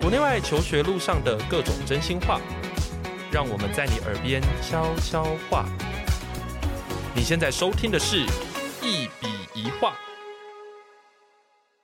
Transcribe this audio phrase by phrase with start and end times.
[0.00, 2.40] 国内外求学路上的各种真心话，
[3.30, 5.66] 让我们在你耳边悄悄话。
[7.14, 8.20] 你现在收听的是
[8.82, 9.94] 一笔一画。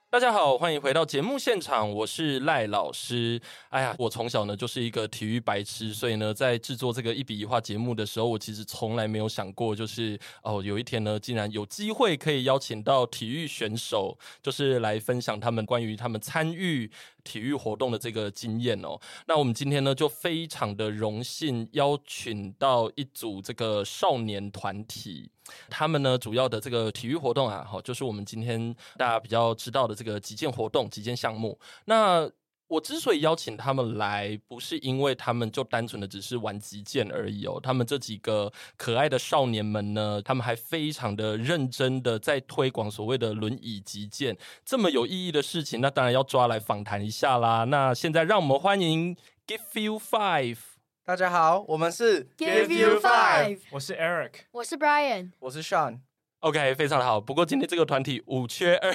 [0.09, 3.39] 大家好，欢迎回到节目现场，我是赖老师。
[3.69, 16.89] 哎呀，我从小呢就是一个体育白痴，所以呢，在制作这个一笔一画节目的时候，我其实从来没有想过，就是哦，有一天呢，竟然有机会可以邀请到体育选手，就是来分享他们关于他们参与
[17.27, 18.97] 体育活动的这个经验哦。
[19.27, 25.29] 那我们今天呢，就非常的荣幸邀请到一组这个少年团体。
[25.69, 31.57] 他们呢，主要的这个体育活动啊，哈，就是我们今天大家比较知道的这个击剑活动、击剑项目。
[31.85, 32.29] 那
[32.67, 37.59] 我之所以邀请他们来，不是因为他们就单纯的只是玩击剑而已哦。
[37.63, 45.79] 他们这几个可爱的少年们呢，他们还非常的认真的在推广所谓的轮椅击剑这么有意义的事情。
[45.79, 47.63] 那当然要抓来访谈一下啦。
[47.63, 49.15] 那现在让我们欢迎
[49.47, 50.57] Give You Five。
[51.05, 55.99] 大家好，我们是 Give You Five，我是 Eric，我是 Brian，我是 Sean。
[56.41, 57.21] OK，非常的好。
[57.21, 58.93] 不过今天这个团体五缺二，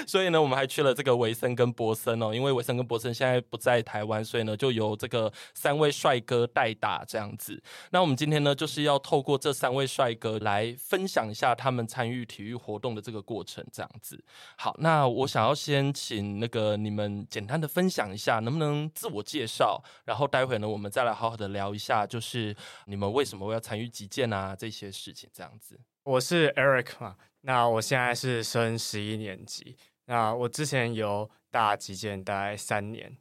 [0.06, 2.34] 所以呢，我们还去了这个维森跟博森哦。
[2.34, 7.62] 因为维森跟博森现在不在台湾，所以呢，就由这个三位帅哥代打这样子。
[7.90, 14.22] 那我们今天呢，就是要透过这三位帅哥来分享一下他们参与体育活动的这个过程这样子。
[14.56, 19.82] 好，那我想要先请那个你们简单的分享一下，能不能自我介绍？
[20.04, 22.54] 然后待会呢，我们再来好好的聊一下，就是
[22.86, 25.78] 你们为什么要参与击剑啊这些事情这样子。
[26.02, 29.76] 我是 Eric 嘛，那我现在是升十一年级。
[30.10, 33.16] 那我之前有打击剑大概三年。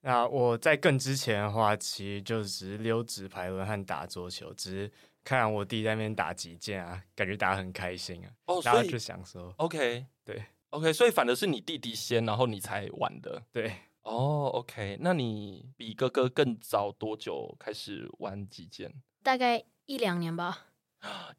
[0.00, 8.32] 那我在更之前的话，其实就只是溜直排轮和打桌球，只是看我弟在那边打击剑啊，感觉打得很开心啊。
[8.46, 13.42] 哦，然后就想说，OK，对，OK，所以反而是你弟弟先，然后你才玩的。
[13.52, 13.70] 对，
[14.04, 18.90] 哦，OK，那你比哥哥更早多久开始玩击剑？
[19.22, 20.68] 大概一两年吧。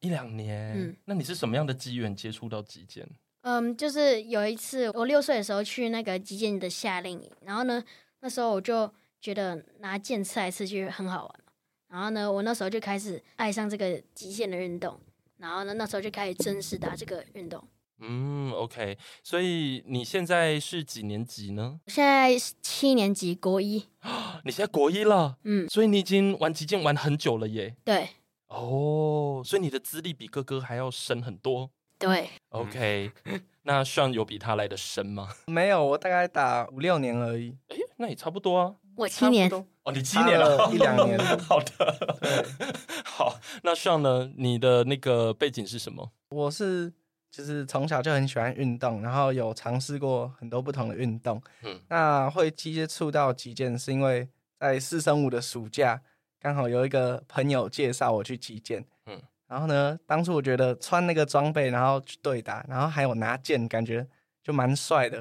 [0.01, 3.09] 一两年，嗯，那你是什么样的机缘接触到击剑？
[3.43, 7.83] 嗯，就是有一次我六岁的时候去那个击剑的夏令营，然后呢，
[8.21, 8.89] 那时候我就
[9.19, 11.35] 觉得拿剑刺来刺去很好玩，
[11.89, 14.97] 然后呢，我那时候就开始爱上这个极限的运动，
[15.37, 17.61] 然后呢，那时候就开始正式打这个运动。
[17.99, 21.79] 嗯，OK，所以你现在是几年级呢？
[21.87, 23.85] 现在是七年级，国一。
[24.43, 25.37] 你现在国一了？
[25.43, 27.75] 嗯，所以你已经玩击剑玩很久了耶。
[27.83, 28.09] 对。
[28.47, 31.71] 哦，所以你的资历比哥哥还要深很多。
[32.03, 33.09] 对，OK，
[33.63, 35.29] 那 Sean 有比他来的深吗？
[35.47, 37.55] 没有，我大概打五六年而已。
[37.69, 38.75] 哎，那也差不多啊。
[38.97, 39.49] 我七年。
[39.83, 41.17] 哦，你七年了，一两年。
[41.39, 42.45] 好的，对，
[43.05, 43.39] 好。
[43.63, 44.29] 那 Sean 呢？
[44.35, 46.11] 你的那个背景是什么？
[46.29, 46.91] 我是
[47.31, 51.41] 就是从小就很喜欢运动，然后有尝试过很多不同的运动。
[51.61, 54.27] 嗯，那会接触到击剑，是因为
[54.59, 56.01] 在四升五的暑假。
[56.39, 58.85] 刚好有一个朋友介绍我去击剑，嗯，
[59.53, 64.03] 然后呢，当初我觉得穿那个装备，然后去对打，然后还有拿剑，感觉
[64.41, 65.17] 就蛮帅的，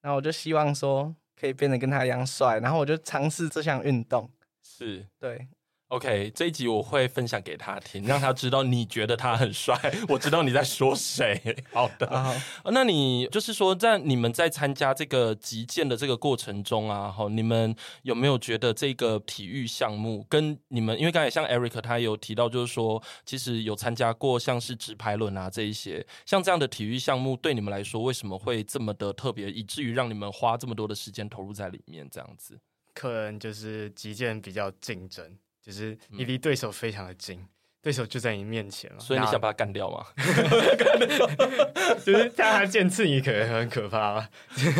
[0.00, 4.30] 然后我就希望说可以变得跟他一样帅，然后我就尝试这项运动，
[4.62, 5.48] 是，对。
[5.94, 9.78] OK，这一集我会分享给他听，让他知道你觉得他很帅。
[10.10, 11.40] 我知道你在说谁。
[11.72, 12.70] 好的，uh -huh.
[12.72, 17.72] 那你就是说，在你们在参加这个击剑的这个过程中啊，哈，你们
[18.02, 32.08] 有没有觉得这个体育项目跟你们，因为刚才像 Eric 他有提到，就是说其实有参加过像是直排轮啊这一些，像这样的体育项目对你们来说，为什么会这么的特别，以至于让你们花这么多的时间投入在里面？
[32.10, 32.58] 这样子，
[32.94, 35.38] 可能就是击剑比较竞争。
[35.64, 37.48] 就是你离对手非常的近，嗯，
[37.80, 40.04] 对手就在你面前了，所以你想把他干掉吗？
[42.04, 44.28] 就是他剑刺你可能很可怕吧。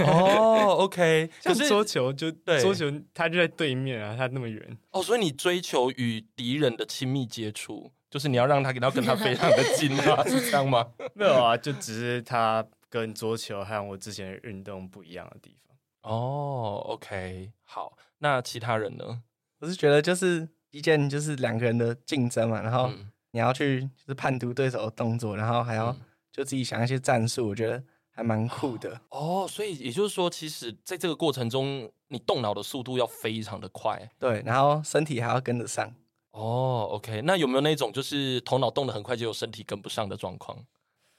[0.07, 4.77] 哦，OK， 可是桌球就对桌球，他就在对面啊，他那么远。
[4.91, 10.23] 哦，所以你追求与敌人的亲密接触，就是你要让他，给他跟他非常的近吗？
[10.29, 10.87] 是这样吗？
[11.15, 15.75] 没有啊，就只是他跟桌球还有我之前的运动不一样的地方。
[16.03, 19.23] 哦，OK，好，那其他人呢？
[19.61, 20.49] 我是觉得就是。
[20.75, 22.91] 击剑就是两个人的竞争嘛，然后
[23.31, 25.97] 你要去就是判读对手的动作，然后还要
[26.33, 27.81] 就自己想一些战术，我觉得
[28.11, 29.01] 还蛮酷的。
[29.11, 35.95] 哦，所以也就是说，其实在这个过程中，你动脑的速度要非常的快，对，然后身体还要跟得上。
[36.33, 40.59] 哦，OK，那有没有那种就是头脑动得很快，就有身体跟不上的状况？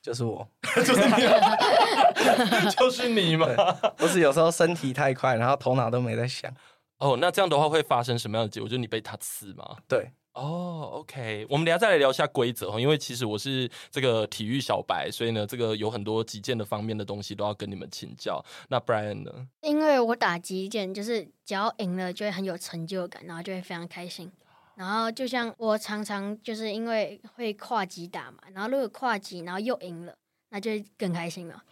[0.01, 3.47] 就是我， 就是你， 就是你嘛。
[3.95, 6.53] 不是有时候身体太快，然后头脑都没在想。
[6.99, 8.69] 哦，那这样的话会发生什么样的结果？
[8.69, 9.77] 就是你被他刺吗？
[9.87, 18.43] 对，哦，OK，我们等下再来聊一下规则哈，因为其实我是这个体育小白，所以呢，这个有很多击剑的方面的东西都要跟你们请教。
[18.69, 19.47] 那 Brian 呢？
[19.61, 24.31] 因为我打击剑，就是只要赢了就会很有成就感，然后就会非常开心。
[24.75, 30.13] 然后就像我常常就是因为会跨级打嘛，然后如果跨级然后又赢了，
[30.55, 31.63] 那就更开心了。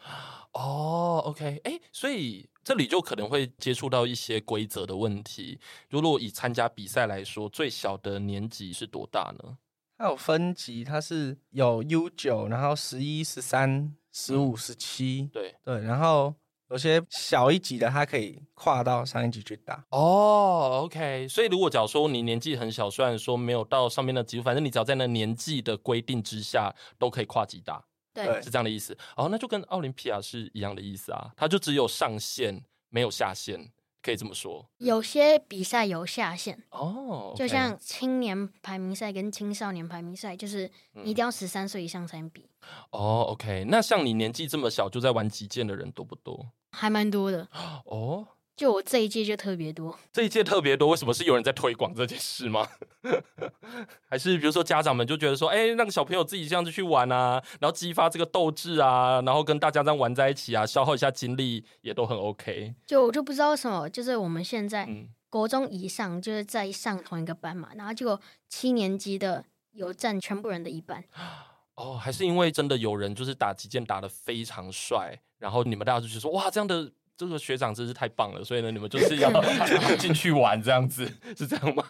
[0.52, 2.50] 哦，OK，哎，所以。
[2.66, 5.60] 这里就可能会接触到一些规则的问题。
[5.90, 9.58] 如果以参加比赛来说，最小的年级是多大呢？
[9.98, 15.30] 它有分级，它是有 U 九，然后十一、十三、十五、十七。
[15.34, 16.34] 对对，然后
[16.70, 19.84] 有些小一级的，它可以跨到上一级去打。
[19.90, 21.28] 哦，OK。
[21.28, 27.84] 所以如果假如说你年纪很小，虽然说没有到上面的级，反正你只要在那年纪的规定之下，都可以跨级打。
[28.14, 28.96] 对，是这样的意思。
[29.16, 33.72] 哦，那就跟奥林匹亚是一样的意思啊，它就只有上限，没有下限，
[34.02, 34.70] 可以这么说。
[34.78, 42.50] 有些比赛有下限哦，就像青年排名赛跟青少年排名赛，就是你一定要十三岁以上才能比。
[42.62, 46.52] 嗯、哦，OK，那像你年纪这么小就在玩击剑的人多不多？
[46.72, 47.48] 还蛮多的。
[47.86, 48.28] 哦。
[48.56, 52.68] 就我这一届就特别多， 这一届特别多，为什么是有人在推广这件事吗？
[54.08, 62.76] 还是比如说家长们就觉得说，哎、欸，让小朋友自己这样子去玩啊，然后激发这个斗志啊，然后跟大家这样玩在一起啊，消耗一下精力也都很 OK。
[62.86, 64.88] 就我就不知道为什么，就是我们现在
[65.30, 71.04] 国中以上就是在上同一个班嘛，然后结果七年级的有占全部人的一半。
[71.74, 76.92] 哦，还是因为真的有人就是打击剑打的非常帅，然后你们大家就觉得说，哇，这样的。
[77.16, 79.32] 这个学长真是太棒了，所以呢，你们就是要
[79.98, 81.84] 进去玩这样子， 是这样吗？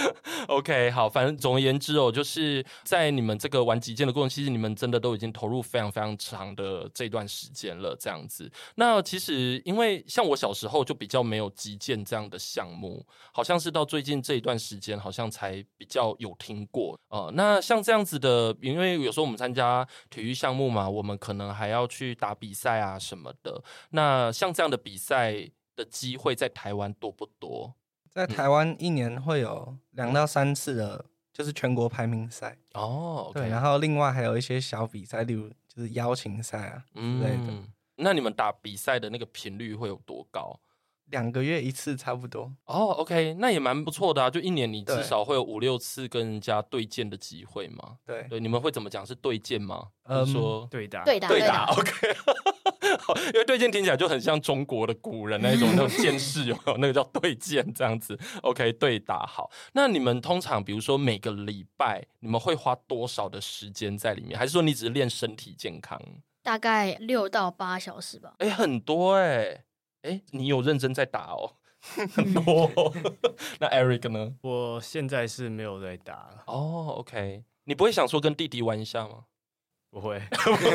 [0.48, 8.50] OK，好，反正总而言之哦，就是在你们这个玩击剑的过程，其实你们真的都已经投入非常非常长的这段时间了，这样子。
[8.76, 23.62] 那其实因为像我小时候就比较没有击剑这样的项目，好像是到最近这一段时间，好像才比较有听过呃，那像这样子的，因为有时候我们参加体育项目嘛，我们可能还要去打比赛啊什么的。
[23.90, 27.74] 那像这样的比赛的机会在台湾多不多？
[28.10, 33.30] 在台湾一年会有两到三次的，就是全国排名赛哦。
[33.34, 37.52] 对，然后另外还有一些小比赛，例如就是邀请赛啊之类的。
[37.96, 40.58] 那你们打比赛的那个频率会有多高？
[41.10, 42.52] 两个月一次差不多。
[42.64, 44.28] 哦，OK，那也蛮不错的啊。
[44.28, 47.98] 就一年你至少会有五六次跟人家对剑的机会嘛。
[48.04, 49.06] 对对，你们会怎么讲？
[49.06, 49.88] 是对剑吗？
[50.04, 51.66] 嗯，说对打对打对打。
[51.66, 51.92] OK。
[53.32, 56.76] 因为对剑听起来就很像中国的古人那一种那种剑士，有没有？
[56.78, 58.18] 那个叫对剑这样子。
[58.42, 59.50] OK，对打好。
[59.72, 64.38] 那你们通常比如说每个礼拜你们会花多少的时间在里面？
[64.38, 66.00] 还是说你只是练身体健康？
[66.42, 68.34] 大概六到八小时吧。
[68.38, 69.64] 哎，很多哎、欸。
[70.02, 71.54] 哎，你有认真在打哦？
[71.80, 72.70] 很多。
[73.58, 74.34] 那 Eric 呢？
[74.42, 76.44] 我现在是没有在打了。
[76.46, 77.42] 哦，OK。
[77.64, 79.24] 你不会想说跟弟弟玩一下吗？
[79.96, 80.20] 不会，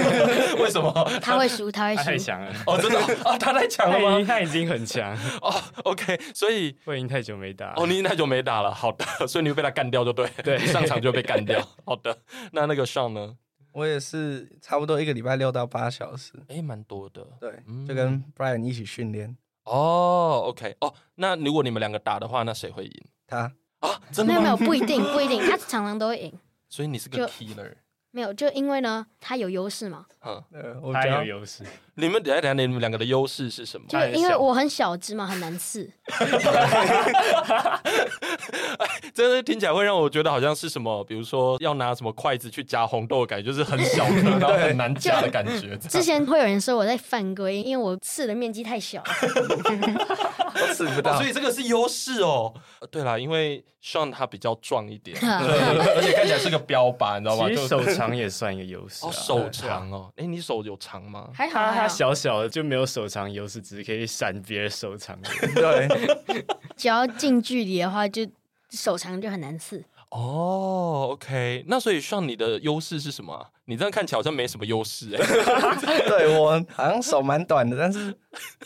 [0.60, 0.92] 为什么？
[1.22, 2.04] 他会输，他会输。
[2.04, 4.26] 太强了哦，真的哦，他太强了吗？
[4.28, 5.54] 他已经很强哦。
[5.84, 7.74] OK，所以我已经太久没打。
[7.76, 8.74] 哦，你已经太久没打了。
[8.74, 10.28] 好的，所以你会被他干掉就对。
[10.44, 11.62] 对，上场就被干掉。
[11.86, 12.18] 好的，
[12.54, 13.36] 那那个 Sean 呢？
[13.74, 16.34] 我也是差不多一个礼拜六到八小时。
[16.48, 17.26] 哎，蛮多的。
[17.40, 17.52] 对，
[17.88, 19.38] 就跟 Brian 一起训练。
[19.66, 23.06] 哦，OK，哦，那如果你们两个打的话，那谁会赢？
[23.28, 24.02] 他啊？
[24.12, 24.42] 真的吗？
[24.42, 26.34] 没有没有，不一定，不一定，他常常都会赢。
[26.68, 27.76] 所以你是个 killer。
[28.12, 30.06] 没有，就因为呢，他有优势嘛。
[30.26, 30.44] 嗯，
[30.94, 31.64] 他有优势。
[31.96, 33.86] 你们等下等下，你们两个的优势是什么？
[33.88, 35.90] 就因为我很小只嘛，很难刺。
[39.14, 45.78] 真的听起来会让我觉得好像是什么，比如说要拿什么筷子去夹红豆感觉，就是很小颗，然后很难夹的感觉。
[45.90, 49.04] 之前会有人说我在犯规，因为我刺的面积太小，
[50.56, 51.18] 我刺不到。
[51.18, 52.54] 所以这个是优势哦。
[52.90, 57.50] 对啦，因为 Sean 他比较壮一点，而且看起来是个标靶，你知道吗？
[57.50, 59.06] 其实手长也算一个优势。
[59.06, 60.10] 哦，手长哦。
[60.16, 61.30] 哎，你手有长吗？
[61.34, 65.20] 还好，他小小的就没有手长优势，只是可以闪别人手长。
[65.56, 65.88] 对，
[66.76, 68.28] 只要近距离的话，就
[68.70, 69.84] 手长就很难刺。
[70.10, 73.48] 哦，OK，那所以像你的优势是什么？
[73.66, 75.26] 你这样看起来好像没什么优势哎。
[76.06, 78.14] 对，我好像手蛮短的，但是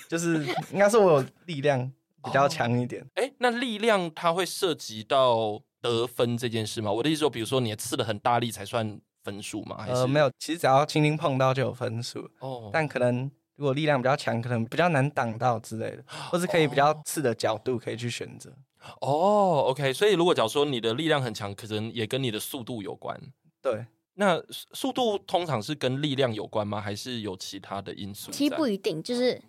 [0.10, 1.92] 就是应该是我有力量
[2.24, 3.06] 比较强一点。
[3.14, 6.92] 哎，那力量它会涉及到得分这件事吗？
[6.92, 9.78] 我的意思说，比如说你刺的很大力才算分数吗？
[9.80, 12.30] 还是呃，没有，其实只要轻轻碰到就有分数。
[12.40, 18.54] 哦，但可能如果力量比较强，可能比较难挡到之类的，或是可以比较刺的角度可以去选择。
[19.02, 23.20] 哦，OK，所以如果假如说你的力量很强，可能也跟你的速度有关。
[23.60, 26.80] 对，那速度通常是跟力量有关吗？
[26.80, 28.32] 还是有其他的因素？
[28.32, 29.42] 其实不一定，就是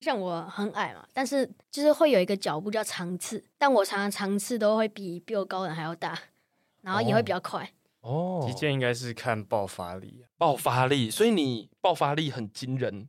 [0.00, 6.18] 像我很矮嘛，但是就是会有一个脚步叫长刺，但我常常长刺都会比比我高的人还要大。
[6.82, 7.62] 然后也会比较快。
[7.62, 7.68] 哦，
[8.46, 13.08] 击剑应该是看爆发力，爆发力，所以你爆发力很惊人。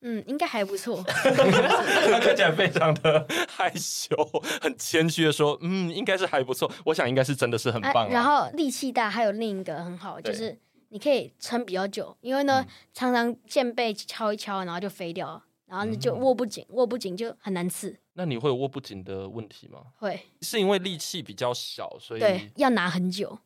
[0.00, 1.02] 嗯，应该还不错。
[1.02, 1.30] 他
[2.22, 4.14] 看起来非常的害羞，
[4.62, 6.70] 很谦虚的说：“嗯，应该是还不错。
[6.84, 8.08] 我想应该是真的是很棒、啊啊。
[8.08, 10.56] 然后力气大，还有另一个很好，就是
[10.90, 17.98] 你可以撑比较久，因为呢，嗯、常常剑被敲一敲，然后就飞掉，然后你就握不紧，嗯、握不紧就很难刺。
[18.12, 19.80] 那你会有握不紧的问题吗？
[19.96, 23.40] 会，是因为力气比较小，所以对要拿很久，哦、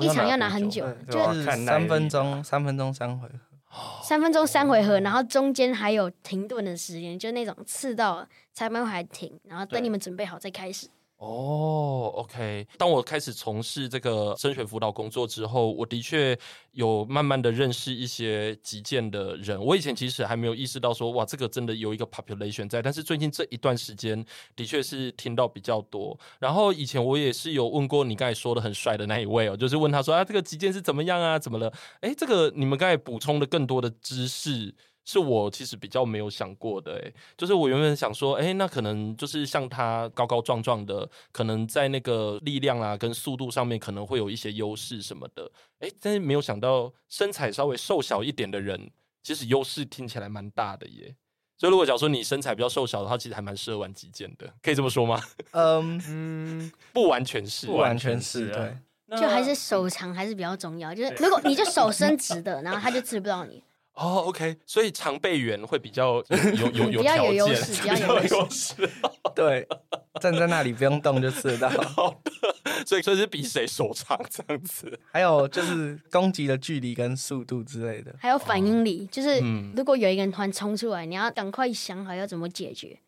[0.00, 3.34] 一场要拿很久，就是三分钟，三分钟三回合。”
[4.02, 10.88] 三分钟三回合，然后中间还有停顿的时间，就那种刺到裁判还停，然后等你们准备好再开始。
[11.18, 12.66] 哦、，OK。
[12.76, 16.38] 当我开始从事这个升学辅导工作之后，我的确
[16.72, 19.58] 有慢慢的认识一些击剑的人。
[19.58, 22.82] 我以前其实还没有意识到说，哇，这个真的有一个 population 在。
[22.82, 24.22] 但是最近这一段时间，
[24.54, 26.18] 的确是听到比较多。
[26.38, 31.38] 然后以前我也是有问过你刚才说的很帅的那一位哦，就是问他说啊，这个击剑是怎么样啊？
[31.38, 31.72] 怎么了？
[32.02, 34.74] 哎，这个你们刚才补充的更多的知识。
[35.06, 45.48] 是我其实比较没有想过的，哎，就是我原本想说，哎，那可能就是像他高高壮壮的，可能在那个力量啊跟速度上面可能会有一些优势什么的，
[45.78, 48.90] 哎，但是没有想到身材稍微瘦小一点的人，
[49.22, 51.14] 其实优势听起来蛮大的耶。
[51.56, 55.22] 所以如果假如说你身材比较瘦小的话，其实还蛮适合玩击剑的，可以这么说吗？
[55.52, 58.76] 嗯嗯， 不完全是，不完全是，对，
[59.16, 60.92] 就还是手长还是比较重要。
[60.92, 63.62] 就是 如果你就手伸直的，然后他就刺不到你。
[63.96, 66.22] 哦、oh，OK，所以常备员会比较
[66.58, 68.74] 有有有条件， 比较有优势，比较有优势。
[69.34, 69.66] 对，
[70.20, 71.70] 站在那里不用动就吃得到。
[71.80, 72.30] 好的，
[72.86, 75.00] 所以这是比谁手长这样子。
[75.10, 79.10] 还有就是攻击的距离跟速度之类的，还有反应力，oh.
[79.10, 79.40] 就是
[79.74, 82.98] 如果有一个人突然冲出来，你要赶快想好要怎么解决。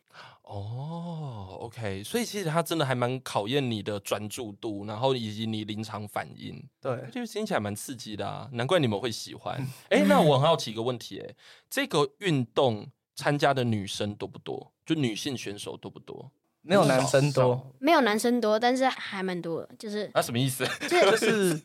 [0.48, 6.58] 哦、oh，OK，所以其实它真的还蛮考验你的专注度，然后以及你临场反应。
[6.80, 9.60] 对，就是听起来蛮刺激的啊，难怪你们会喜欢。
[9.90, 11.34] 哎、欸，那我很好奇一个问题，哎，
[11.68, 14.72] 这个运动参加的女生多不多？
[14.86, 16.32] 就女性选手多不多？
[16.62, 19.70] 没有男生多，没有男生多，但是还蛮多的。
[19.78, 20.66] 就是啊，什么意思？
[20.88, 21.60] 就是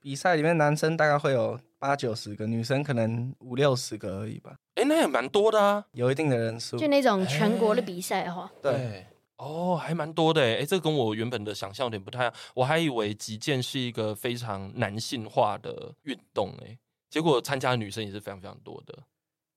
[0.00, 4.56] 比赛里面男生大概会有八九十个，女生可能五六十个而已吧。
[4.74, 6.76] 哎，那也蛮多的啊，有一定的人数。
[6.76, 9.06] 就那种全国的比赛的话，对，
[9.36, 10.42] 哦，还蛮多的。
[10.42, 16.76] 哎，这跟我原本的想象有点不太一样，我还以为击剑是一个非常男性化的运动，哎，
[17.08, 18.98] 结果参加的女生也是非常非常多的。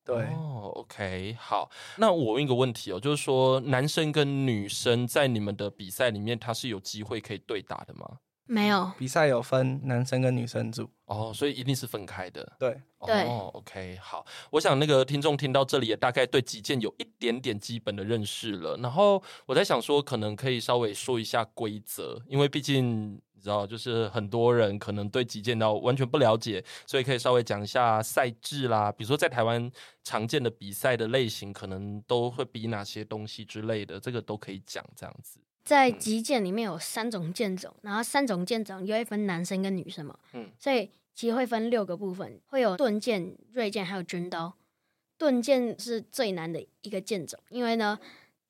[0.05, 8.19] 对哦，OK，好，那我问一个问题哦，就是说男生跟女生在你们的比赛里面，他是有机会可以对打的吗？
[8.45, 12.51] 没有，比赛有分男生跟女生组哦，所以一定是分开的。
[12.59, 23.21] 对，对，哦，OK，好，我想那个听众听到这里也大概对击剑有一点点基本的认识了，然后我在想说，可能可以稍微说一下规则，因为毕竟。
[23.43, 28.91] 知道，就是很多人可能对击剑道完全不了解，所以可以稍微讲一下赛制啦。
[28.91, 29.69] 比如说在台湾
[30.03, 35.39] 常见的比赛的类型，可能都会比哪些东西之类的，这个都可以讲这样子。
[35.65, 44.53] 在击剑里面有三种剑种，然后三种剑种又会分男生跟女生嘛，嗯，所以其实会分六个部分，会有盾剑、锐剑还有军刀。
[45.17, 47.99] 盾剑是最难的一个剑种，因为呢。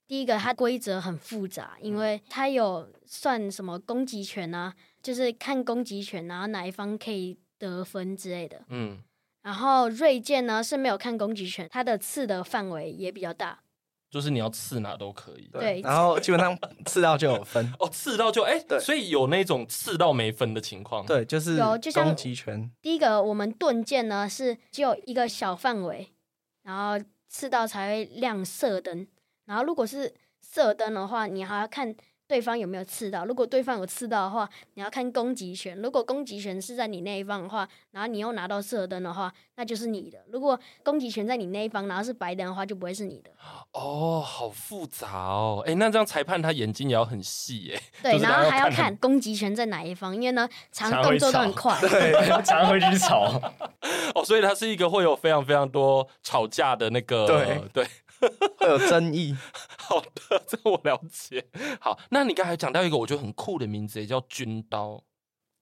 [0.05, 8.63] 第一个，它规则很复杂，因为它有算什么攻击权啊，就是看攻击权，然后哪一方可以得分之类的。
[8.67, 9.01] 嗯，
[9.41, 13.61] 然后锐剑呢是没有看攻击权，它的刺的范围也比较大，
[14.11, 15.49] 就是你要刺哪都可以。
[15.51, 16.55] 对，然后基本上
[16.85, 17.73] 刺到就有分。
[17.79, 21.05] 哦，刺到就哎，对，所以有那种刺到没分的情况。
[21.05, 22.69] 对，就是有就像攻击权。
[22.81, 26.13] 第一个，我们盾剑呢是只有一个小范围，
[26.63, 29.07] 然后刺到才会亮射灯。
[29.45, 31.93] 然后，如果是射灯的话，你还要看
[32.25, 33.25] 对方有没有刺到。
[33.25, 35.79] 如果对方有刺到的话，你要看攻击权。
[35.81, 40.17] 如果攻击权是在你那一方的话，然后你又拿到射灯的话，那就是你的。
[40.31, 43.29] 如果攻击权在你那一方，然后是白灯的话，就不会是你的。
[43.73, 45.61] 哦，好复杂哦。
[45.67, 47.81] 哎，那这样裁判他眼睛也要很细耶。
[48.01, 53.39] 对，然后还要看攻击权在哪一方，因为呢，常动作都很快，对， 常会去吵。
[54.15, 57.87] 哦，所以他是一个会有非常非常多吵架的那个，对对。
[58.57, 59.35] 会有争议，
[59.77, 61.45] 好的，这个我了解。
[61.79, 65.03] 好，那你刚才讲到一个我觉得很酷的名字，也叫军刀。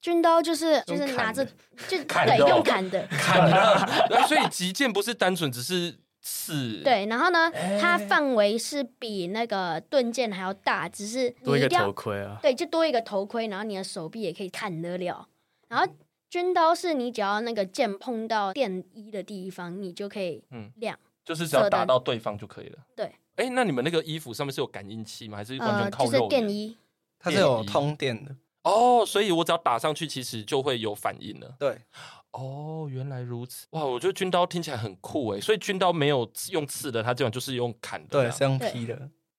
[0.01, 1.45] 军刀就是就是拿着
[1.87, 6.81] 就砍对用砍的砍的，所以击剑不是单纯只是刺。
[6.83, 12.39] 对，然后呢，它范围是比那个盾剑还要大，只是多一个头盔啊。
[12.41, 15.27] 对，就多一个头盔，然后你的手臂也可以砍得了。
[15.67, 15.87] 然后
[16.31, 20.43] 军刀是你只要那个剑碰到电衣的地方，你就可以
[20.77, 20.97] 亮。
[20.97, 22.77] 嗯就是只要打到对方就可以了。
[22.93, 23.05] 对，
[23.37, 25.37] 哎、欸，那你们那个衣服上面是有感应器吗？
[25.37, 26.17] 还是完全靠肉、呃？
[26.17, 26.75] 就是电衣，
[27.17, 28.35] 它是有通电的。
[28.63, 31.55] 哦，所以我只要打上去，其实就会有反应了。
[31.57, 31.77] 对，
[32.31, 33.65] 哦，原来如此。
[33.69, 38.09] 哇，我觉得军刀听起来很酷哎，所以军刀没有用刺的，它基本上就是用砍的。
[38.09, 38.93] 对，是用劈的。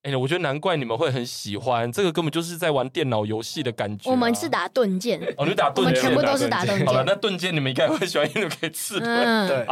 [0.05, 4.13] 哎、欸，我觉得难怪你们会很喜欢这个，根本就是在玩电脑游戏的感觉、啊。
[4.13, 6.87] 我们是打盾剑，哦，你打盾剑，我们全部都是打盾剑。
[6.87, 9.09] 好了，那盾剑你们应该会喜欢，因为可以刺盾。
[9.09, 9.67] 嗯、对。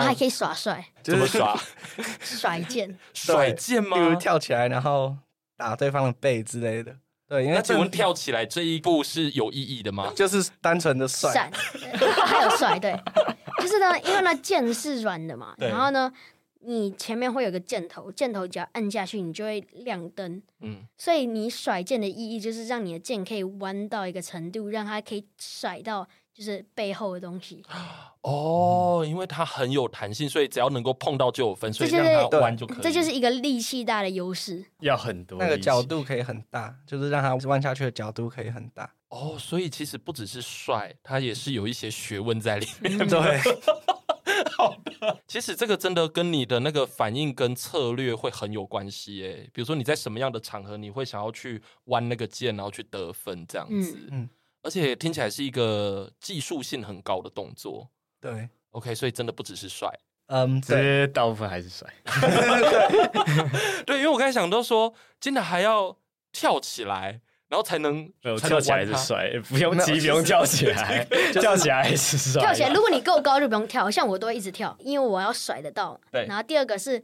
[0.00, 0.04] OK。
[0.04, 1.58] 然后还可以耍帅，怎么耍？
[2.20, 3.96] 甩剑，甩剑吗？
[3.96, 5.16] 比如跳起来，然后
[5.56, 6.96] 打对方的背之类的。
[7.28, 10.12] 对，因为请问跳起来这一步是有意义的吗？
[10.16, 11.50] 就是单纯的帅，
[12.26, 12.92] 还有甩，对，
[13.60, 16.12] 就是呢，因为那剑是软的嘛，然后呢。
[16.62, 20.42] 你前面会有个箭头，箭头只要按下去，你就会亮灯。
[20.60, 26.06] 嗯，所以你甩剑的意义就是让你的剑可以弯到一个程度，让它可以甩到
[26.40, 27.62] 就是背后的东西。
[28.22, 32.82] 哦，因为它很有弹性，所以只要能够碰到就有分，所以让它弯就可以。
[32.82, 38.90] 这就是一个力气大的优势，要很多那个角度可以很大，就是让它弯下去的角度可以很大。
[39.10, 42.98] 哦，所以其实不只是帅，它也是有一些学问在里面。
[42.98, 43.40] 嗯、对。
[44.56, 49.50] 好的，其实这个真的跟你的那个反应跟策略会很有关系耶。
[49.52, 53.98] 比如说你在什么样的场合，你会想要去弯那个剑，然后去得分这样子。
[54.10, 54.28] 嗯，
[54.62, 57.88] 而且听起来是一个技术性很高的动作。
[58.20, 59.88] 对，OK，所以真的不只是帅，
[60.26, 61.88] 嗯，这些大部分还是帅。
[63.86, 65.96] 对，因为我刚才想到说，真的还要
[66.32, 67.20] 跳起来。
[67.50, 72.40] 然后才能，没有跳起来是帅，不用急，不用跳起来， 跳起来是帅。
[72.40, 76.00] 跳起来，如果你够高就不用跳，像我都会一直跳，因为我要甩得到。
[76.12, 76.24] 对。
[76.26, 77.02] 然后第二个是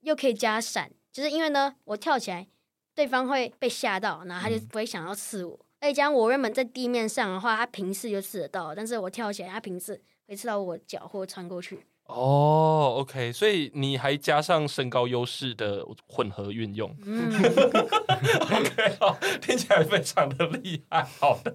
[0.00, 2.46] 又可以加闪，就是因为呢，我跳起来，
[2.94, 5.65] 对方会被吓到，然后他就不会想要刺我。
[5.80, 11.86] 而且这样我原本在地面上的话，它平视就刺得到，但是我跳起来，它平视会刺到我脚或穿过去。
[12.08, 17.28] 哦、oh，OK，所以你还加上身高优势的混合运用，嗯
[18.42, 21.02] ，OK，好，听起来非常的厉害。
[21.18, 21.52] 好的，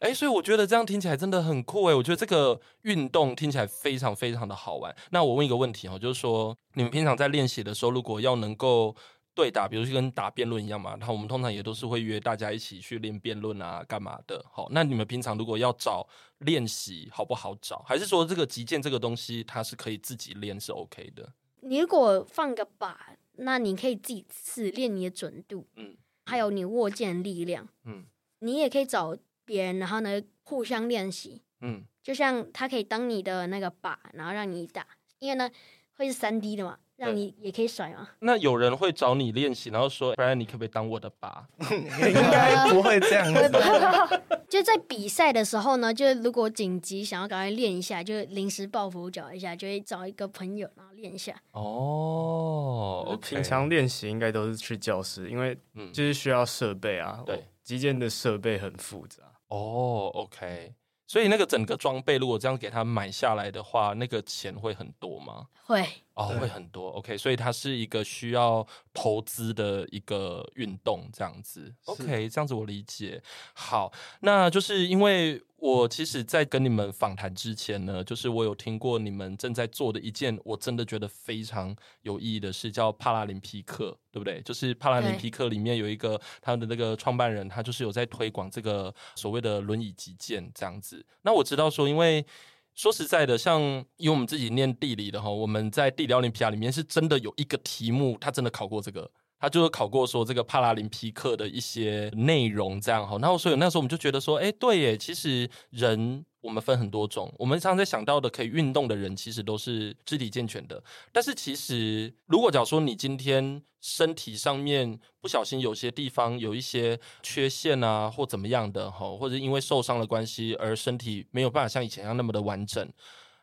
[0.00, 4.96] 哎、欸，所以我觉得这样听起来真的很酷哎，我觉得这个运动听起来非常非常的好玩。
[5.10, 8.96] 那我问一个问题哦，就是说你们平常在练习的时候，如果要能够
[9.34, 14.44] 对打，比如就跟打辩论一样嘛，然后我们通常也都是会约大家一起去练辩论啊，干嘛的？
[14.52, 16.06] 好，那你们平常如果要找
[16.38, 17.82] 练习，好不好找？
[17.86, 21.32] 还是说这个击剑这个东西，它是可以自己练是 OK 的？
[21.62, 22.94] 你如果放个靶，
[23.32, 28.04] 那你可以自己试练你的准度，嗯，还有你握剑力量，嗯，
[28.38, 34.86] 你也可以找别人，然后呢互相练习，嗯，就像他可以当你的那个靶，然后让你打，
[35.18, 35.50] 因为呢
[35.96, 36.78] 会是三 D 的嘛。
[36.96, 38.08] 让你也可以甩吗？
[38.20, 43.50] 那有人会找你练习，然后说：“不然你可不可以当我的靶？” 应该不会这样子。
[44.48, 51.34] 就在比赛的时候呢，就如果紧急想要赶快练一下，就临时抱佛脚一下，就会找一个朋友然后练一下。
[51.50, 55.58] 哦，我平常练习应该都是去教室，因为
[55.92, 57.20] 就是需要设备啊。
[57.26, 59.24] 对，击剑的设备很复杂。
[59.48, 60.72] 哦，OK。
[61.06, 65.46] 所以那个整个装备，如果这样给他买下来的话，那个钱会很多吗？
[65.64, 66.90] 会哦，会很多。
[66.90, 71.74] OK，所以它是一个需要投资的一个运动，这样子。
[71.84, 73.22] OK，这样子我理解。
[73.52, 75.42] 好，那就是因为。
[75.56, 84.42] 我其实，在跟你们访谈之前呢，就是我有听过你们正在做的一件，我真的觉得非常有意义的事，叫帕拉林匹克，对不对？
[84.42, 91.02] 就是帕拉林匹克里面有一个他的那个创办人，他就是有在推广这个所谓的轮椅击剑这样子。
[91.22, 92.26] 那我知道说，因为
[92.74, 93.60] 说实在的，像
[93.96, 99.10] 因为我们自己念地理的哈，我们在地理奥林匹亚里面是真的有一个题目，他真的考过这个。
[99.36, 110.82] 他就是考过说这个帕拉林匹克的一些内容这样哈，然后所以那时候我们就觉得说，哎，对耶，其实人我们分很多种，我们常常在想到的可以运动的人，其实都是肢体健全的。
[111.10, 122.86] 但是其实如果假如说你今天身体上面不小心有些地方有一些缺陷啊，或怎么样的哈，或者因为受伤的关系而身体没有办法像以前一样那么的完整，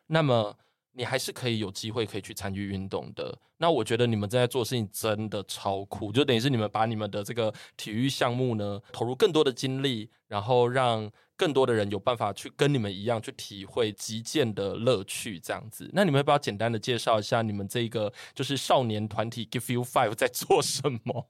[0.06, 0.56] 那么。
[0.94, 3.34] 你还是可以有机会可以去参与运动的。
[3.56, 11.10] 那我觉得你们正在做事情真的超酷，就等于是你们把你们的这个体育项目呢，投入更多的精力，然后让
[11.42, 15.90] 更多的人有办法去跟你们一样去体会击剑的乐趣，这样子。
[15.92, 21.26] 那你们要不要简单的介绍一下你们这个就是少年团体 Give You Five 在做什么？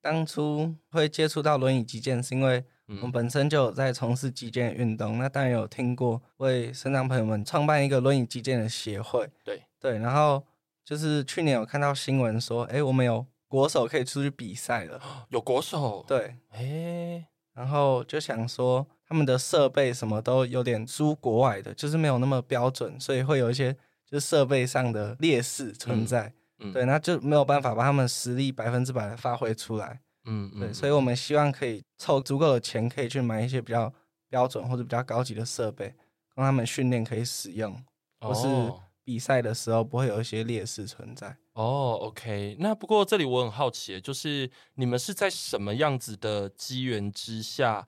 [0.00, 2.64] 当初会接触到轮椅击剑是因为。
[2.88, 9.28] 我们本身就有在从事击剑运动，那当然有听过为身障朋友们创办一个轮椅击剑的协会。
[9.42, 10.40] 对对，然后
[10.84, 15.02] 就是去年有看到新闻说，哎，我们有国手可以出去比赛了。
[15.30, 16.04] 有国手？
[16.06, 23.72] 对，哎，然后就想说他们的设备什么都有点输国外的，就是没有那么标准，所以会有一些
[24.04, 26.32] 就是设备上的劣势存在。
[26.58, 30.00] 嗯嗯、对，那就没有办法把他们实力百分之百的发挥出来。
[30.24, 33.92] 嗯，对，所以我们希望可以凑足够的钱，可以去买一些比较
[34.30, 35.94] 标准或者比较高级的设备，
[36.34, 37.78] 让他们训练可以使用，
[38.20, 38.48] 或是
[39.04, 41.36] 比赛的时候不会有一些劣势存在。
[41.52, 47.86] 哦，OK，那不过这里我很好奇，就是你们是在什么样子的机缘之下，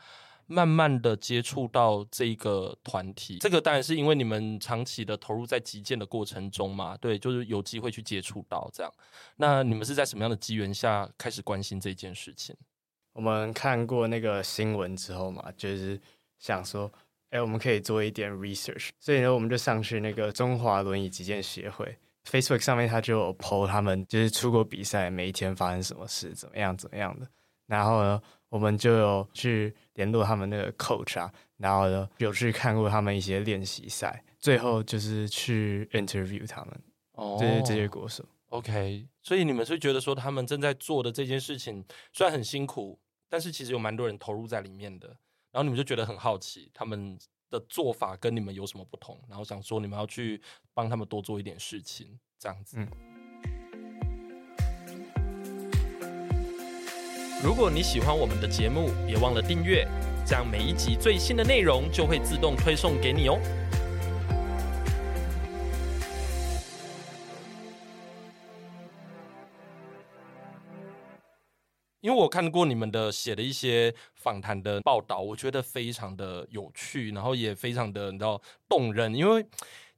[0.50, 8.90] 慢慢的接触到这个团体，这个当然是因为你们长期的投入在击剑的过程中嘛，对，就是有机会去接触到这样。
[9.36, 12.56] 那你们是在什么样的机缘下开始关心这件事情？
[13.12, 16.00] 我们看过那个新闻之后嘛，就是
[16.38, 16.90] 想说，
[17.28, 27.28] 哎，我们可以做一点 research，所以呢，我们就上去那个中华轮椅击剑协会 Facebook 上面，他就有 po 他们就是出国比赛每一天发生什么事，怎么样怎么样的，
[27.66, 28.22] 然后呢。
[28.48, 36.82] 我们就有去联络他们那个 coach 啊，然后呢有去看过他们一些练习赛，最后就是去 interview 他们，
[37.12, 38.24] 哦，就是这些国手。
[38.50, 45.08] OK，所以你们是觉得说他们正在做的这件事情虽然很辛苦，但是其实有蛮多人投入在里面的，
[45.52, 47.18] 然后你们就觉得很好奇他们
[47.50, 50.40] 的做法跟你们有什么不同，然后想说你们要去
[50.72, 52.78] 帮他们多做一点事情，这样子。
[52.78, 53.17] 嗯
[57.40, 59.86] 如果你喜欢我们的节目，别忘了订阅，
[60.26, 63.38] 这样每一集最新的内容就会自动推送给你哦。
[72.00, 79.46] 因为我看过你们的写的一些访谈的报道，我觉得非常的有趣，然后也非常的你知道动人，因为。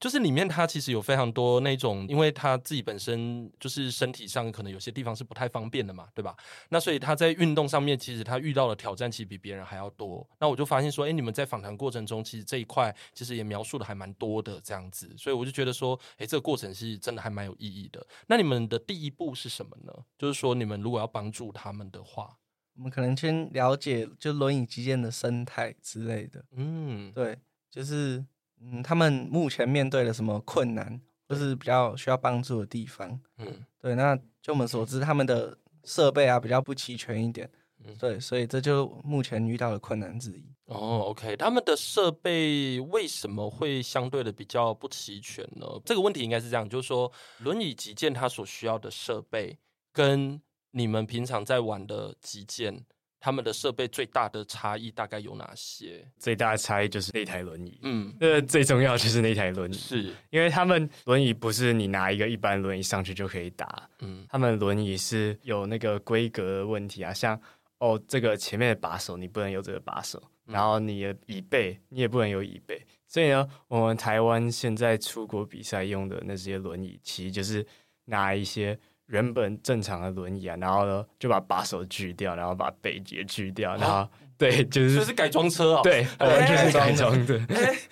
[0.00, 6.34] 就是里面他其实有非常多那种，因为他自己本身就是身体上可能有些地方是不太方便的嘛，对吧？
[6.70, 10.26] 那所以他在运动上面，其实他遇到的挑战其实比别人还要多。
[10.38, 15.14] 那我就发现说，哎，你们在访谈过程中，其实这一块其实也描述的还蛮多的这样子。
[15.18, 18.04] 所以我就觉得说，哎，这个过程是真的还蛮有意义的。
[18.26, 19.92] 那你们的第一步是什么呢？
[20.16, 22.38] 就是说，你们如果要帮助他们的话，
[22.74, 26.42] 我们可能先了解就轮椅击剑的生态之类的。
[26.52, 27.38] 嗯，对，
[27.70, 28.24] 就是。
[28.62, 33.20] 嗯，他们目前面对了什么困难，或是比较需要帮助的地方？
[33.38, 33.94] 嗯，对。
[33.94, 37.50] 那就我们所知，他们的设备啊比较不齐全一点。
[37.82, 40.44] 嗯，对，所以这就目前遇到的困难之一。
[40.66, 45.66] 哦，OK，他们的设备为什么会相对的比较不齐全呢？
[45.84, 49.58] 这个问题应该是这样，就是说轮椅击剑它所需要的设备，
[49.92, 50.40] 跟
[50.72, 52.84] 你们平常在玩的击剑。
[53.20, 56.02] 他们的设备最大的差异大概有哪些？
[56.18, 67.38] 最大的差异就是那台轮椅，嗯，呃，最重要就是那台轮椅，是因为他们轮椅不是你拿一个一般轮椅上去就可以打，嗯，他们轮椅是有那个规格的问题啊，像
[67.78, 77.66] 哦，这个前面的把手你不能有这个把手，嗯，然后你的椅背你也不能有椅背，所以呢，我们台湾现在出国比赛用的那些轮椅，其实就是
[78.06, 78.78] 拿一些。
[79.10, 87.40] 原本正常的轮椅啊，然后呢就把把手锯掉，然后把背也锯掉，然后对，就是这是改装车哦，对，完全是改装的。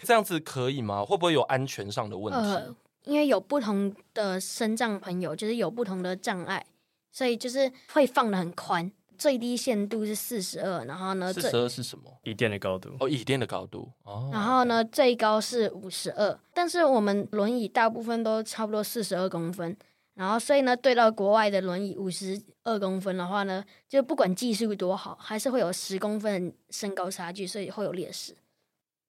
[0.02, 1.04] 这样子可以吗？
[1.04, 2.40] 会不会有安全上的问题？
[2.40, 6.64] 呃，因为有不同的身障朋友，就是有不同的障碍，
[7.11, 12.04] 所以就是会放的很宽，最低限度是四十二，然后呢，四十二是什么？
[12.22, 14.31] 椅垫的高度哦，椅垫的高度哦。
[14.33, 19.76] 然后呢，最高是五十二，但是我们轮椅大部分都差不多四十二公分。
[20.18, 28.37] 然后，所以呢，对到国外的轮椅五十二公分的话呢，就不管技术多好，还是会有十公分身高差距，所以会有劣势。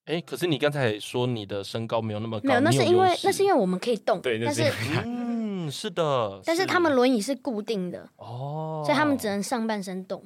[0.06, 4.72] 哎，可是你刚才说你的身高没有那么高，没有，那是因为那是因为我们可以动，对，但是
[5.04, 10.24] 嗯，是的，但是他们轮椅是固定的哦，所以他们只能上半身动。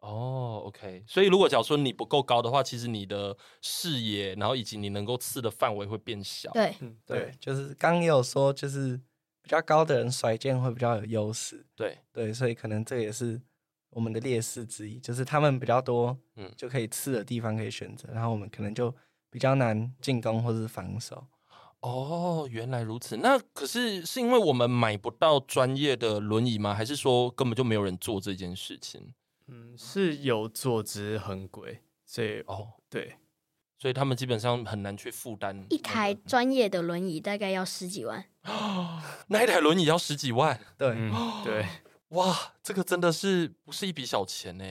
[0.00, 6.50] 哦，OK，所以如果假如说你不够高的话，其实你的视野，然后以及你能够刺的范围会变小。
[6.52, 9.00] 对，嗯，对，就是刚刚也有说，就是。
[9.46, 13.40] 比较高的人甩剑会比较有优势，对对，所以可能这也是
[13.90, 18.92] 我们的劣势之一，就是他们比较多，嗯，就可以刺的地方可以选择，然后我们可能就
[19.30, 21.24] 比较难进攻或是防守。
[21.78, 23.18] 哦，原来如此。
[23.18, 26.74] 那可是是因为我们买不到专业的轮椅吗？
[26.74, 29.14] 还是说根本就没有人做这件事情？
[29.46, 33.14] 嗯，是有做，只是很贵，所以哦，对。
[33.78, 38.24] 所以他们基本上很难去负担一台专业的轮椅，大概要十几万。
[39.28, 40.58] 那一台轮椅要十几万？
[40.78, 41.12] 对，嗯、
[41.44, 41.66] 对，
[42.16, 44.64] 哇，这个真的是不是一笔小钱呢？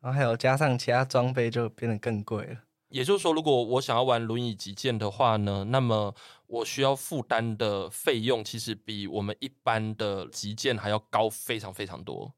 [0.00, 2.56] 然后还有加上其他装备，就变得更贵了。
[2.88, 6.14] 也就是说，如果我想要玩轮椅击剑的话呢，那么
[6.46, 12.34] 我需要负担的费用，其实比我们一般的击剑还要高非常非常多。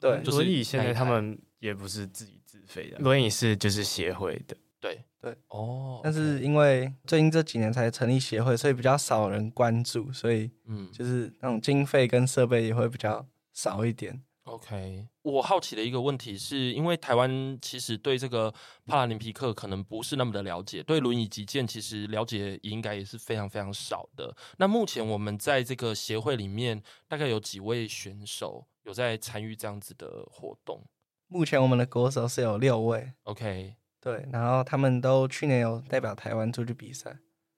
[0.00, 4.56] 对，就是、轮椅现在他们也不是自己自费的，轮椅是就是协会的。
[4.80, 14.22] 对对哦，但是因为最近这几年才成立协会，所以比较少人关注，所以嗯，就是那种经费跟设备也会比较少一点。
[14.44, 18.50] OK，我好奇的一个问题是，因为台湾其实对这个
[18.86, 24.34] 帕拉林匹克可能不是那么的了解，对轮椅击剑其实了解应该也是非常非常少的。
[24.56, 30.82] 那目前我们在这个协会里面，大概有几位选手有在参与这样子的活动？
[31.26, 33.12] 目前我们的国手是有六位。
[33.24, 33.74] OK，
[34.08, 37.16] 对，然后他们都去年有代表台湾出去比赛。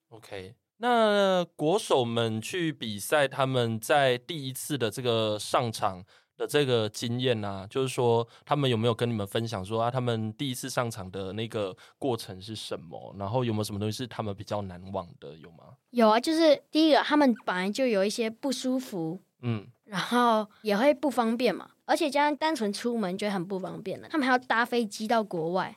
[0.08, 6.04] OK，那国手们去比赛，他们在第一次的这个上场。
[6.40, 13.14] 的这个经验呢、啊，就是说他们有没有跟你们分享说啊，他们第一次上场的那个过程是什么？
[13.18, 15.36] 然后有没有什么东西是他们比较难忘的？
[15.36, 15.76] 有吗？
[15.90, 25.76] 有啊，就是第一个，他们本来就有一些不舒服，嗯，然后也会不方便嘛，而且加上单纯出门就很不方便了，他们还要搭飞机到国外，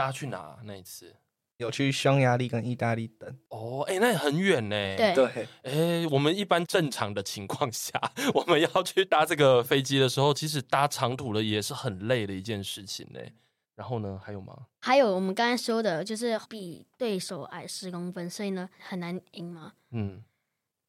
[0.00, 1.14] 搭去哪那一次？
[1.58, 4.96] 有去匈牙利跟意大利等哦，哎、欸，那很远呢。
[4.96, 5.26] 对对，
[5.62, 8.00] 哎、欸，我们一般正常的情况下，
[8.32, 13.20] 我们要去搭这个飞机的时候，其实搭长途的也是很累的一件事情呢。
[13.74, 14.68] 然后呢，还有吗？
[14.80, 19.74] 还有我们刚才说的，就是比对手矮十公分，所以呢很难赢嘛。
[19.90, 20.24] 嗯，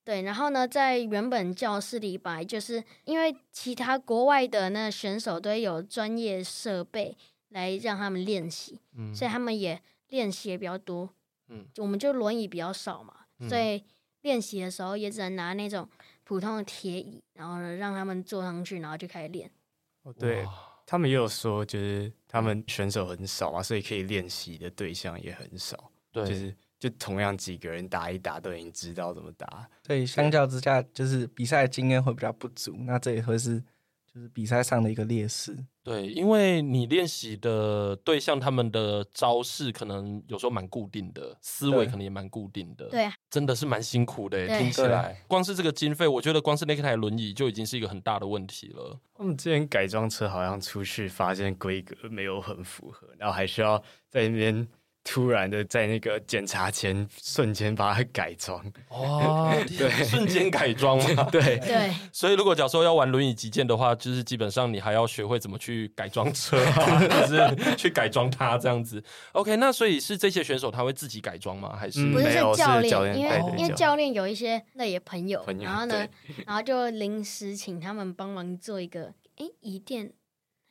[0.05, 0.21] 对。
[0.21, 7.17] 然后呢，在原本教室里吧，就是因为其他国外的那选手都有专业设备
[7.51, 9.81] 来让他们练习，嗯，所以他们也。
[10.11, 11.09] 练习也比较多，
[11.47, 13.81] 嗯，我们就轮椅比较少嘛，嗯、所以
[14.23, 15.87] 练习的时候也只能拿那种
[16.25, 19.49] 普通的铁椅，然后呢让他们坐上去，然后就开始练。
[20.03, 20.45] 哦，对，
[20.85, 25.89] 他们也有说，就是他们选手很少啊，所以可以练习的对象也很少。
[26.11, 29.65] 对，就是就同样几个人打一打，都已经知道怎么打。
[29.87, 33.63] 所以相较之下，就是比赛经验会比较不足，那这也会是。
[34.13, 48.99] 就是比赛上的一个劣势，对，因为你练习的对象，他们的招式可能有时候蛮固定的，思维可能也蛮固定的，对，真的是蛮辛苦的，听起来，光是这个经费，我觉得光是那台轮椅就已经是一个很大的问题了。
[49.15, 54.67] 我们之前改装车好像出去发现规格没有很符合，然后还需要在那边。
[55.03, 61.91] 突然的，在那个检查前瞬间把它改装，哦， 对，瞬间改装嘛， 对对。
[62.13, 66.63] 所以如果假如说要玩轮椅击剑的话，就是基本上你还要学会怎么去改装车，
[67.09, 69.03] 就是去改装它这样子。
[69.31, 71.75] OK，那所以是这些选手他会自己改装吗？
[71.75, 72.91] 还是不是教练？
[72.91, 76.07] 教练因为因为教练有一些那也朋友，朋友然后呢，
[76.45, 80.13] 然后就临时请他们帮忙做一个，哎，椅垫，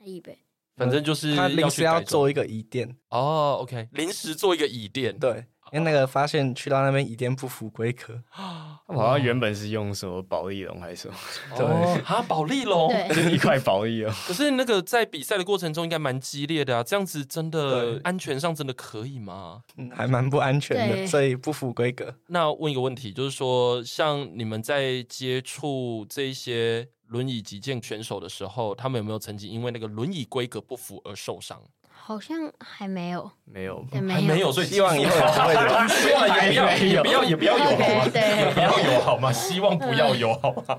[0.05, 0.39] 椅背。
[0.77, 2.97] 反正就是他临时要做一个椅垫。
[3.11, 11.15] 哦，OK，临时做一个椅垫，对，因为那个发现去到那边椅垫不符规格，好像原本是用什么保丽龙还是什么，
[11.57, 11.67] 对，
[12.05, 12.91] 啊，保丽龙，
[13.31, 14.13] 一块保丽龙。
[14.27, 19.63] 可是那个在比赛的过程中应该蛮激烈的啊，这样子真的安全上真的可以吗？
[19.77, 22.15] 嗯，还蛮不安全的，所以不符规格。
[22.29, 26.89] 那问一个问题，就是说，像你们在接触这一些。
[27.11, 31.61] 轮椅击剑选手的时候，他们有没有曾经因为那个轮椅规格不符而受伤？
[32.03, 38.09] 好像还没有，没有，还没有，所以希望以后不会 有，希望也不要，也不要，也不要有，好吗？
[38.13, 39.33] 对，不要有好吗？
[39.33, 40.79] 希望不要有好吗？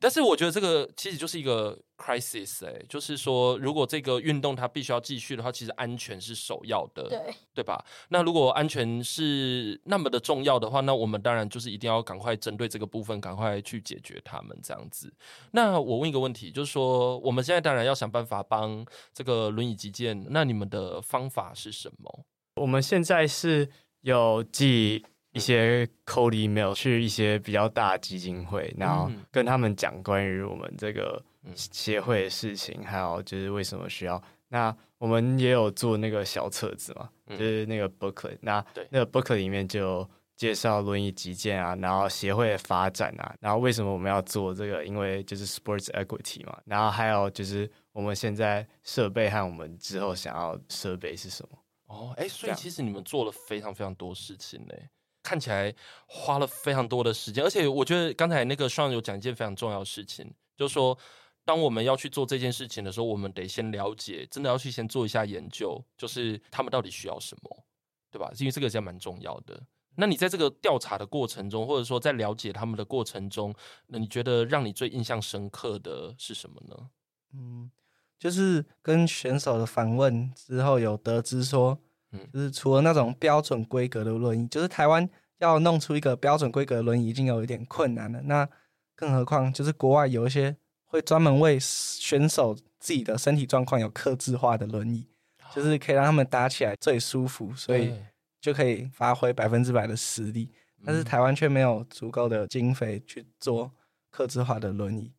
[0.00, 7.84] 但是我觉得这个其实就是一个 crisis，哎、欸，就是说，如果这个运动它必须要继续的话，其实安全是首要的，对，对吧？
[8.08, 15.12] 那如果安全是那么的重要的话，那我们当然就是一定要赶快针对这个部分，赶快去解决他们这样子。
[15.50, 18.82] 那我问一个问题，就是说，我们现在当然要想办法帮
[19.12, 22.24] 这个轮椅击剑，那你们的方法是什么？
[22.56, 23.68] 我们现在是
[24.00, 25.04] 有寄。
[25.32, 31.22] 一些 cold email 去一些比较大的基金会，然后跟他们讲关于我们这个
[31.54, 34.20] 协会的事情，还有就是为什么需要。
[34.48, 38.36] 那我们也有做那个小册子嘛，就是那个 booklet。
[38.40, 44.84] 那那个 booklet 里面就介绍轮椅击剑啊，然后协会的发展啊，然后为什么我们要做这个？
[44.84, 46.58] 因为就是 sports equity 嘛。
[46.64, 51.58] 然后还有就是我们现在设备和我们之后想要设备是什么？
[51.86, 54.74] 哦，哎，所以其实你们做了非常非常多事情呢。
[55.22, 55.74] 看起来
[56.06, 60.96] 花了非常多的时间，而且我觉得刚才那个 Sean 有讲一件非常重要的事情，就是说，
[61.44, 67.64] 当我们要去做这件事情的时候，我们得先了解，真的要去先做一下研究，就是他们到底需要什么，
[68.10, 68.30] 对吧？
[68.38, 69.60] 因为这个是蛮重要的。
[69.96, 73.54] 那你在这个调查的过程中，或者说在了解他们的过程中，
[73.88, 76.90] 那你觉得让你最印象深刻的是什么呢？
[77.34, 77.70] 嗯，
[78.18, 81.78] 就是跟选手的访问之后，有得知说。
[82.12, 88.20] 嗯，就是除了那种标准规格的轮椅，就是台湾要弄出一个标准规格的轮椅已经有一点困难了。
[88.22, 88.48] 那
[88.94, 95.06] 更何况就是国外有一些会专门为选手自己的身体状况有克制化的轮椅，
[95.54, 97.94] 就是可以让他们打起来最舒服，所以
[98.40, 100.50] 就可以发挥百分之百的实力。
[100.84, 103.70] 但是台湾却没有足够的经费去做
[104.10, 105.12] 克制化的轮椅，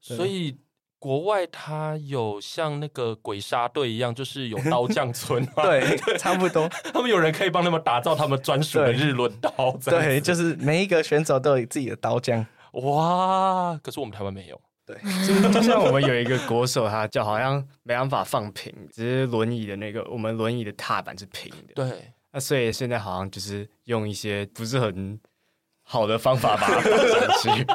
[0.00, 0.58] 所以。
[1.02, 6.68] 国外它有像那个鬼杀队一样，就是有刀匠村， 对，差不多。
[6.94, 9.50] 他们有人可以帮他们打造他们专属的日轮刀，
[9.84, 12.46] 对，就是每一个选手都有自己的刀匠。
[12.74, 13.76] 哇！
[13.82, 14.60] 可是我们台湾没有。
[14.86, 21.74] 对，就就像我们有一个国手，他叫好像没办法放平，只是轮椅的那个，我们轮椅的踏板是平的。
[21.74, 25.18] 对，那所以现在好像就是用一些不是很
[25.82, 27.66] 好的方法把它放上去。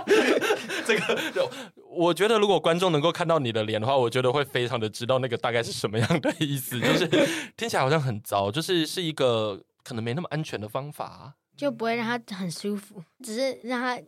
[0.88, 1.50] 这个，
[1.89, 7.08] 我觉得如果观众能够看到你的脸的话，我觉得会非常的知道那个大概是什么样的意思，就是
[7.58, 14.02] 听起来好像很糟，就是是一个可能没那么安全的方法，就不会让他很舒服，只是让他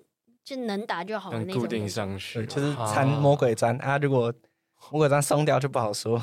[0.44, 1.62] 就能打就好了那种。
[1.62, 3.98] 固定上去，就是缠魔鬼毡啊，啊。
[3.98, 4.34] 如果
[4.92, 6.22] 魔鬼毡松掉就不好说，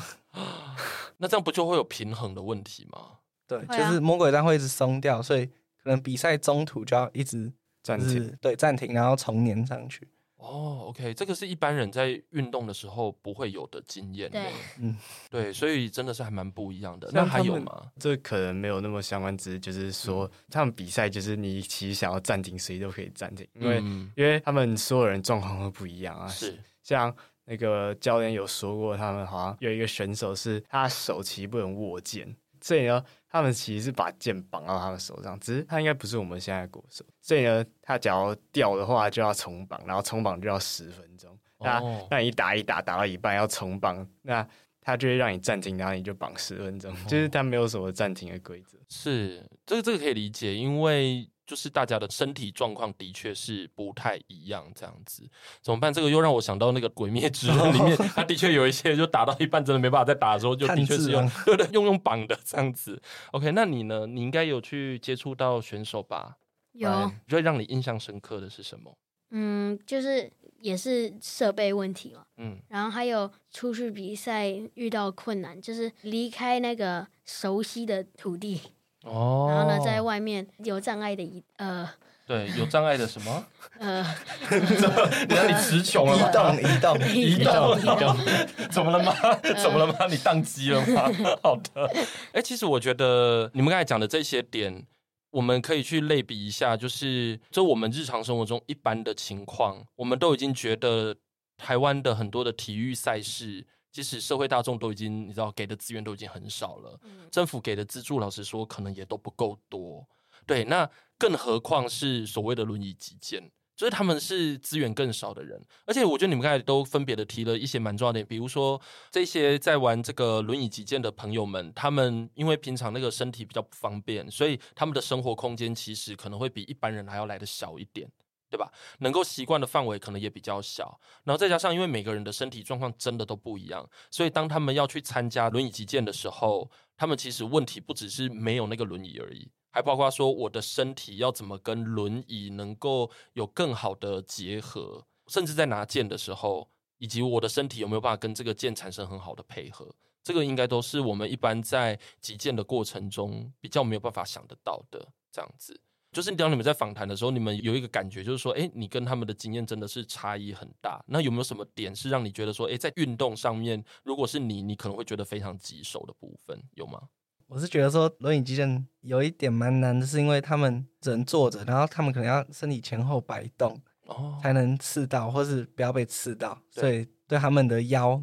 [1.19, 3.19] 那这样不就会有平衡的问题吗？
[3.47, 10.09] 对，就是魔鬼毡会一直松掉，所以可能比赛中途就要一直暂停，对，暂停，然后重粘上去。
[10.37, 14.31] 哦，OK，这个是一般人在运动的时候不会有的经验。
[14.31, 14.97] 对，嗯，
[15.31, 17.11] 对，所以真的是还蛮不一样的。
[17.13, 17.91] 那还有吗？
[17.99, 26.29] 这可能没有那么相关，只是就是说，他们比赛就是你其实想要暂停，谁都可以暂停，因为、嗯、因为他们所有人状况都不一样啊。
[26.29, 27.15] 是，像
[27.47, 33.03] 那个教练有说过，他们好像有一个选手是他手其实不能握剑，所以呢。
[33.37, 41.39] 他们其实是把剑绑到他们手上，只是他应该不是我们现在的国手，所以呢，他只要掉的话就要重绑，然后重绑就要十分钟。
[41.59, 44.47] 那那你打一打打到一半要重绑，那
[44.81, 48.79] 他就会让你暂停，然后你就绑十分钟，就是他没有什么暂停的规则。
[48.89, 51.29] 是，这个这个可以理解，因为。
[51.47, 55.23] 就是大家的身体状况的确是不太一样，这样子
[55.63, 55.93] 怎么办？
[55.93, 63.01] 这个又让我想到那个《鬼灭之刃》里面， 他的确有一些就打到一半真的没办法再打的时候，就的确是用对对用用绑的这样子。
[63.31, 64.07] OK，那你呢？
[64.07, 66.37] 你应该有去接触到选手吧？
[66.73, 67.11] 有。
[67.29, 68.97] 最让你印象深刻的是什么？
[69.31, 70.31] 嗯，就是
[70.61, 72.25] 也是设备问题嘛。
[72.37, 78.61] 嗯，然后还有出去比赛遇到困难，就是离开那个熟悉的土地。
[79.07, 81.89] 哦，然后呢，在外面有障碍的移呃，
[82.27, 83.47] 对，有障碍的什么？
[83.79, 84.05] 呃，
[84.49, 85.09] 怎么？
[85.29, 86.29] 你让你词穷了吗？
[86.29, 88.17] 移动，移动，移动，移动，
[88.71, 89.15] 怎么了吗？
[89.63, 90.07] 怎么了吗？
[90.11, 91.11] 你宕机了吗？
[91.43, 91.91] 好的。
[92.33, 94.85] 哎，其实我觉得你们刚才讲的这些点，
[95.31, 101.15] 我们可以去类比一下，就是就我们日常生活中一般的情况，我们都已经觉得
[101.57, 103.65] 台湾的很多的体育赛事。
[103.97, 110.07] 其实社会大众都已经，你知道，给的资源都已经很少了，政府给的资助，老实说，可能也都不够多。
[110.45, 115.59] 对，那更何况是所谓的轮椅击剑，就是他们是资源更少的人。
[115.87, 118.79] 而且，我觉得你们刚才都分别的提了一些蛮重要的点，比如说
[119.11, 128.07] 这些在玩这个轮椅击剑的朋友们，他们因为平常那个身体比较不方便，所以他们的生活空间其实可能会比一般人还要来的小一点。
[128.49, 128.71] 对吧？
[129.01, 155.81] 能够习惯的范围可能也比较小，然后再加上因为每个人的身体状况真的都不一样，所以当他们要去参加轮椅击剑的时候，他们其实问题不只是没有那个轮椅而已，还包括说我的身体要怎么跟轮椅能够有更好的结合，甚至在拿剑的时候，以及我的身体有没有办法跟这个剑产生很好的配合，这个应该都是我们一般在击剑的过程中比较没有办法想得到的这样子。
[156.13, 161.03] 就是当你们在访谈的时候，你们有一个感觉，就是说，哎，你跟他们的经验真的是差异很大。
[161.07, 167.01] 那有没有什么点是让你觉得说，哎，在运动上面，如果是你，你可能会觉得非常棘手的部分，有吗？
[167.49, 178.21] 我是觉得说，轮椅击剑有一点蛮难的，是因为他们只能坐着，然后他们可能要身体前后摆动，哦，才能刺到，或是不要被刺到，所以对他们的腰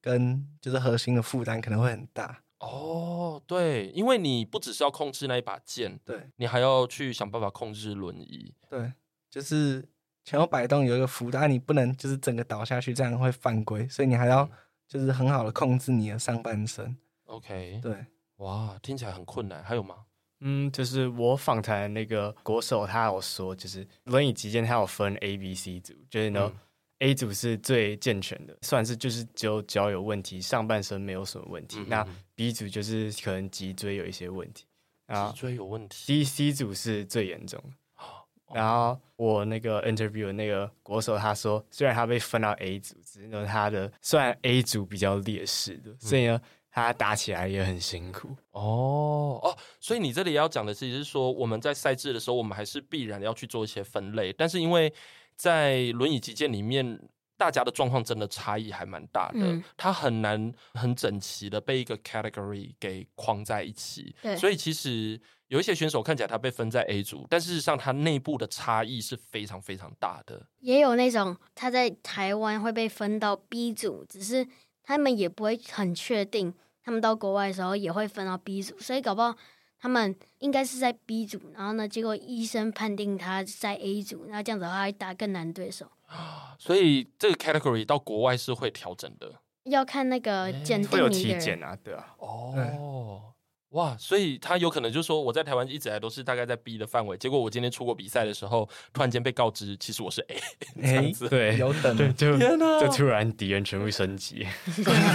[0.00, 2.42] 跟就是核心的负担可能会很大。
[2.60, 8.92] 哦，对，因为你不只是要控制那一把剑，对，你还要去想办法控制轮椅，对，
[9.30, 9.88] 就是
[10.24, 14.48] 前后摆动有一个浮的，你不能就是整个倒下去，这样会犯规，所以你还要
[14.86, 16.96] 就是很好的控制你的上半身。
[17.24, 19.96] OK，对，哇，听起来很困难，还有吗？
[20.40, 26.52] 嗯，就是我访谈那个国手，他有说，就是轮椅击剑，他有分 A、B、C 组，就是呢。
[26.54, 26.60] 嗯
[27.00, 31.78] A 组是最健全的，算是就是只有脚有问题，上半身没有什么问题。
[31.80, 34.66] 嗯、那 B 组就是可能脊椎有一些问题，
[35.08, 36.22] 脊椎有问题。
[36.22, 38.04] C C 组是最严重的。
[38.52, 46.38] 然后我那个 interview 那个国手他说，虽然他被分到 A 组，只是呢他的虽然 A 组比较劣势的，所以呢
[46.70, 48.28] 他打起来也很辛苦。
[48.50, 54.92] 哦哦，所以你这里要讲的其实是说，我们在赛制的时候，我们还是必然要去做一些分类，但是因为。
[55.40, 57.00] 在轮椅击剑里面，
[57.38, 64.14] 大家的状况真的差异还蛮大的，嗯、它很难很整齐的被一个 category 给框在一起。
[64.20, 70.46] 对所以其实有一些选手看起来他被分在 A 组，但事实上他内部的差异是非常非常大的。
[70.58, 74.46] 也有那种他在台湾会被分到 B 组，只是
[74.82, 76.52] 他们也不会很确定，
[76.84, 79.34] 他们到国外的时候也会分到 B 组，所以搞不好。
[79.80, 85.90] 他们应该是在 B 组，然后呢，结果医生判定他在 A 组，那这样子的话会打更难对手。
[86.58, 92.14] 所以这个 category 到国外是会调整的，要看那个鉴定、欸、会有体检啊，对啊。
[92.18, 93.32] 哦。
[93.70, 100.36] 嗯哇，所以他有可能就说，我在台湾一直来都是大概在 B 的范围，结果我今天出国比赛的时候，突然间被告知，其实我是 A，
[100.82, 104.44] 这样子，对，有等，对，就天哪，就突然敌人全部升级，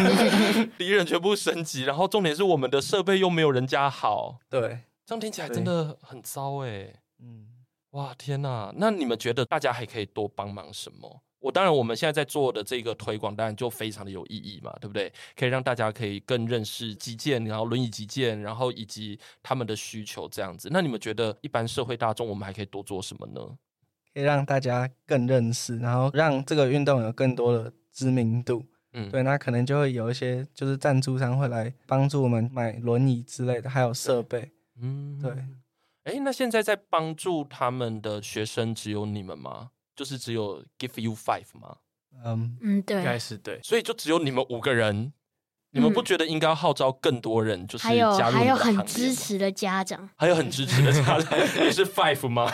[0.77, 7.47] 敌人全部升级，然后重点是我们的设备又没有人家好，对，这样听起来真的很糟哎，嗯，
[7.91, 11.24] 哇，天哪，那你们觉得大家还可以多帮忙什么？
[11.45, 15.13] 我当然，我们现在在做的这个推广，当然就非常的有意义嘛，对不对？
[15.37, 20.69] 可以让大家可以更认识击剑，然后轮椅击剑，然后以及他们的需求这样子。
[20.71, 23.39] 那你们觉得一般社会大众，我们还可以多做什么呢？
[24.11, 28.65] 可以让大家更认识，然后让这个运动有更多的知名度。
[28.93, 34.51] 嗯，对，那可能就会有一些就是赞助商会来帮助我们买轮椅之类的，还有设备。
[34.81, 35.31] 嗯，对。
[36.05, 39.69] 哎，那现在在帮助他们的学生只有你们吗？
[39.95, 41.77] 就是只有 give you five 吗？
[42.23, 45.11] 嗯嗯，对，应该是对，所以就只有你们五个人，
[45.71, 47.67] 你们不觉得应该要号召更多人？
[47.67, 52.49] 就是加入还有还有很支持的家长，还有很支持的家长， 也是 five 吗？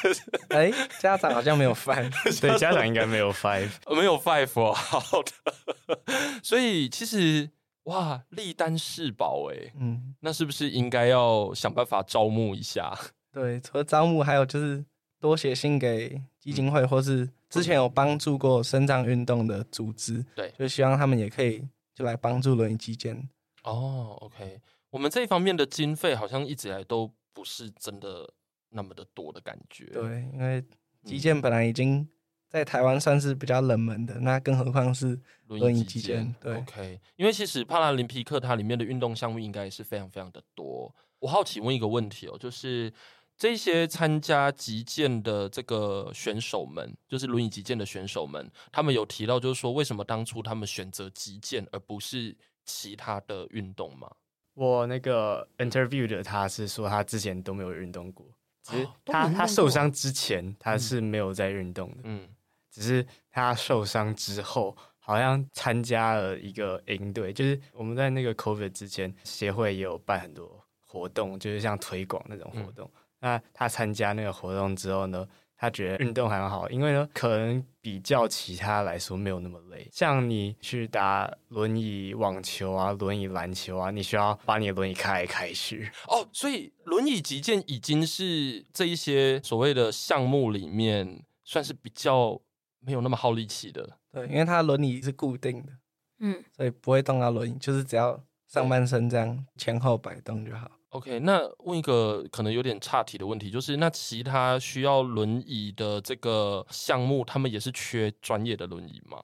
[0.50, 0.70] 哎，
[1.00, 2.10] 家长好像没有 five，
[2.40, 4.74] 对，家长应该没有 five，没有 five 哦。
[4.74, 5.98] 好的，
[6.42, 7.48] 所以其实
[7.84, 12.94] 哇，立丹世宝哎，嗯，那是不是应该要想办法招募一下？
[13.32, 14.84] 对，除了招募，还有就是。
[15.20, 21.62] 多写信给基金会，或是之前有帮助过身障运动的组织，对，就希望他们也可以
[21.94, 23.28] 就来帮助轮椅击剑。
[23.64, 28.32] 哦，OK，我们这一方面的经费好像一直以来都不是真的
[28.70, 29.84] 那么的多的感觉。
[29.92, 30.64] 对，因为
[31.04, 32.08] 击剑本来已经
[32.48, 36.34] 在台湾算是比较冷门的，那更何况是轮椅击剑。
[36.40, 40.94] 对，OK，因为其实帕拉林匹克它里面的运动项目应该也是非常非常的多。
[41.18, 42.90] 我好奇问一个问题哦，就是。
[43.38, 54.10] 这些参加击剑的这个选手们，就是轮椅击剑的选手们，他们有提到，就是说为什么当初他们选择击剑而不是其他的运动吗？
[54.54, 58.26] 我那个 interview 的他是说他之前都没有运动过，
[58.64, 62.28] 只是他、哦、他受伤之前他是没有在运动的，嗯，
[62.72, 72.90] 只是他受伤之后好像参加了一个营队，就是我们在那个 COVID 之前协会也有办很多活动，就是像推广那种活动。
[72.92, 79.88] 嗯那他参加那个活动之后呢，他觉得运动还好，因为呢，可能比较其他来说没有那么累。
[79.92, 85.90] 像你去打轮椅网球啊、轮椅篮球啊，你需要把你的轮椅开来开去。
[86.06, 92.40] 哦，所以轮椅击剑已经是这一些所谓的项目里面算是比较
[92.80, 93.98] 没有那么耗力气的。
[94.12, 95.72] 对，因为它轮椅是固定的，
[96.20, 100.70] 嗯，所以不会动到轮椅，就是只要上半身这样前后摆动就好。
[100.90, 109.18] OK，那问一个可能有点岔题的问题，就是那其他需要轮椅的这个项目，他们也是缺专业的轮椅吗？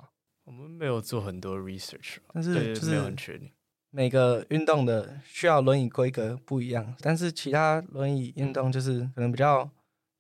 [0.45, 3.51] 我们没有做很多 research，但是就是没有很确定。
[3.91, 9.71] 每个运动的需要轮椅规格不一样，但是其他轮椅运动就是可能比较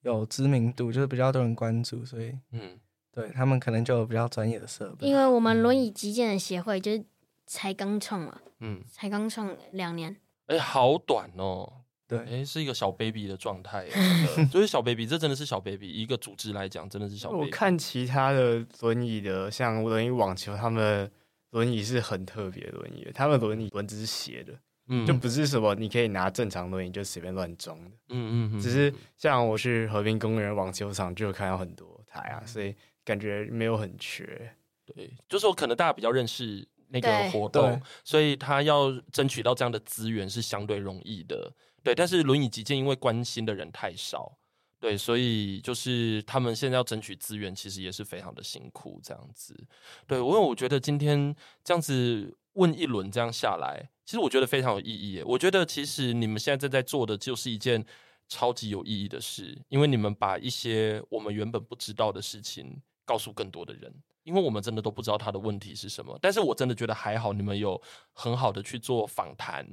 [0.00, 2.78] 有知名度，就是比较多人关注，所以嗯，
[3.12, 5.06] 对他们可能就有比较专业的设备。
[5.06, 7.04] 因为我们轮椅击剑的协会就是
[7.46, 10.16] 才刚创了，嗯，才刚创两年。
[10.46, 11.72] 哎、欸，好短哦！
[12.06, 13.86] 对，哎、欸，是一个小 baby 的状态，
[14.52, 15.88] 就是小 baby，这真的是小 baby。
[15.88, 17.44] 一个组织来讲，真的是小 baby。
[17.44, 21.10] 我看其他的轮椅的，像轮椅网球，他们
[21.52, 24.52] 轮椅是很特别的轮椅，他们轮椅轮子是斜的，
[24.88, 34.54] 嗯，就不是什么你可以拿正常轮椅就随便乱装的，嗯，嗯嗯，只是像我去河滨公园网球场就有看到很多台啊，所以感觉没有很缺。
[34.84, 36.68] 对，就是说可能大家比较认识。
[36.94, 41.92] 那个活动，所以他要争取到这样的资源是相对容易的，对。
[41.92, 44.38] 但是轮椅击剑因为关心的人太少，
[44.78, 49.58] 对，所以就是他们现在要争取资源，其实也是非常的辛苦，这样子。
[50.06, 51.34] 对，因为我觉得今天
[51.64, 55.20] 这样子问一轮这样下来，其实我觉得非常有意义。
[55.26, 57.84] 我觉得其实你们现在正在做的就是一件
[58.28, 63.92] 超级有意义的事，因为你们把一些我们原本不知道的事情告诉更多的人。
[64.24, 67.80] 因为我们真的都不知道他的问题是什么，但是我真的觉得还好，你们有
[68.12, 69.66] 很好的去做访谈，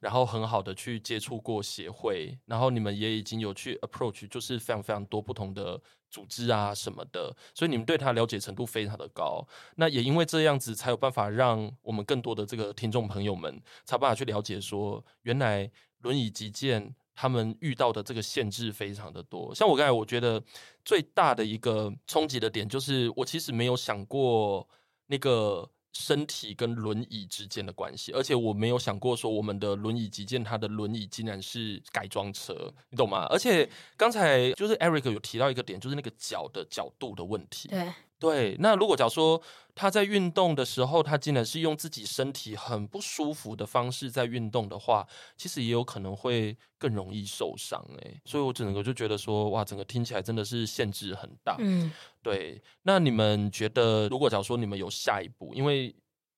[0.00, 5.80] 然后很好的去接触过协会，然后你们也已经有去 approach，就是非常非常多不同的
[6.10, 9.46] 组织啊什么的，所以你们对他了解程度非常的高。
[9.74, 19.52] 那也因为这样子，才有办法让我们更多的这个听众朋友们，才有办法去了解说，原来轮椅击剑他们遇到的这个限制非常的多。
[19.52, 20.40] 像我刚才，我觉得
[20.84, 24.68] 最大的一个冲击的点，就是我其实没有想过
[25.08, 25.68] 那个。
[25.98, 33.24] 身体跟轮椅之间的关系，而且我没有想过说我们的轮椅击剑，它的轮椅竟然是改装车，你懂吗？
[33.30, 37.68] 而且刚才就是 Eric 有提到一个点，就是那个脚的角度的问题。
[37.68, 37.90] 对。
[38.18, 39.40] 对，那如果假如说
[39.74, 45.06] 他在运动的时候，他竟然是用自己身体很不舒服的方式在运动的话，
[45.36, 48.20] 其实也有可能会更容易受伤哎。
[48.24, 51.56] 所以我整个就觉得说，哇，整个听起来真的是限制很大。
[51.58, 51.92] 嗯，
[52.22, 52.62] 对。
[52.84, 55.94] 那你们觉得，如果假如说你们有下一步，因为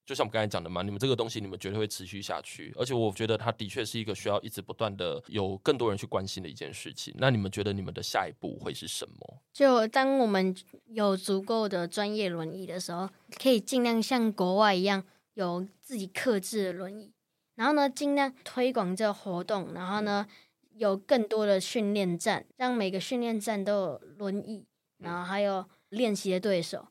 [0.09, 7.15] 就像我们刚才讲的嘛，你们这个东西你们绝对会持续下去，而且我觉得它的确是一个需要一直不断的有更多人去关心的一件事情。
[7.19, 9.43] 那你们觉得你们的下一步会是什么？
[9.53, 10.57] 就当我们
[10.87, 13.07] 有足够的专业轮椅的时候，
[13.39, 15.05] 可以尽量像国外一样
[15.35, 17.13] 有自己克制的轮椅，
[17.57, 20.27] 然后呢，尽量推广这个活动，然后呢，
[20.73, 24.65] 有更多的训练站，让每个训练站都有轮椅，
[25.01, 26.89] 然后还有练习的对手。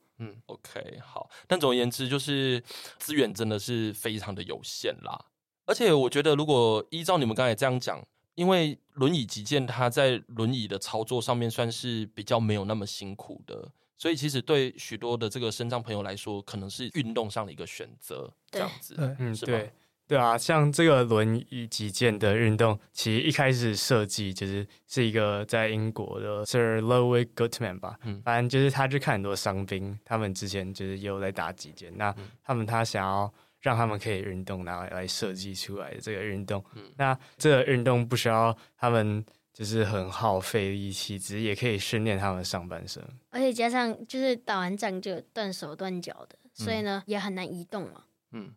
[0.47, 1.29] ，OK，好。
[1.47, 2.63] 但总而言之，就是
[2.97, 5.25] 资源真的是非常的有限啦。
[5.65, 8.01] 而且我觉得，如果依照你们刚才这样讲，
[8.35, 18.33] 因为轮椅击剑它在轮椅的操作上面算是比较没有那么辛苦的，所以其实对许多的这个身障朋友来说，可能是运动上的一个选择。
[18.49, 19.51] 这样子，嗯，是吧？
[19.51, 19.71] 对。
[20.07, 48.53] 对啊，像这个轮椅击剑的运动，其实一开始设计就是是一个在英国的 Sir Ludwig Guttmann 吧，嗯，反正就是他去看很多伤兵，他们之前就是有在打击剑，那他们他想要让他们可以运动，然后来设计出来的这个运动，嗯，那这个运动不需要他们就是很耗费力气，只是也可以训练他们上半身，而且加上就是打完仗就断手断脚的，所以呢，嗯，也很难移动嘛，嗯。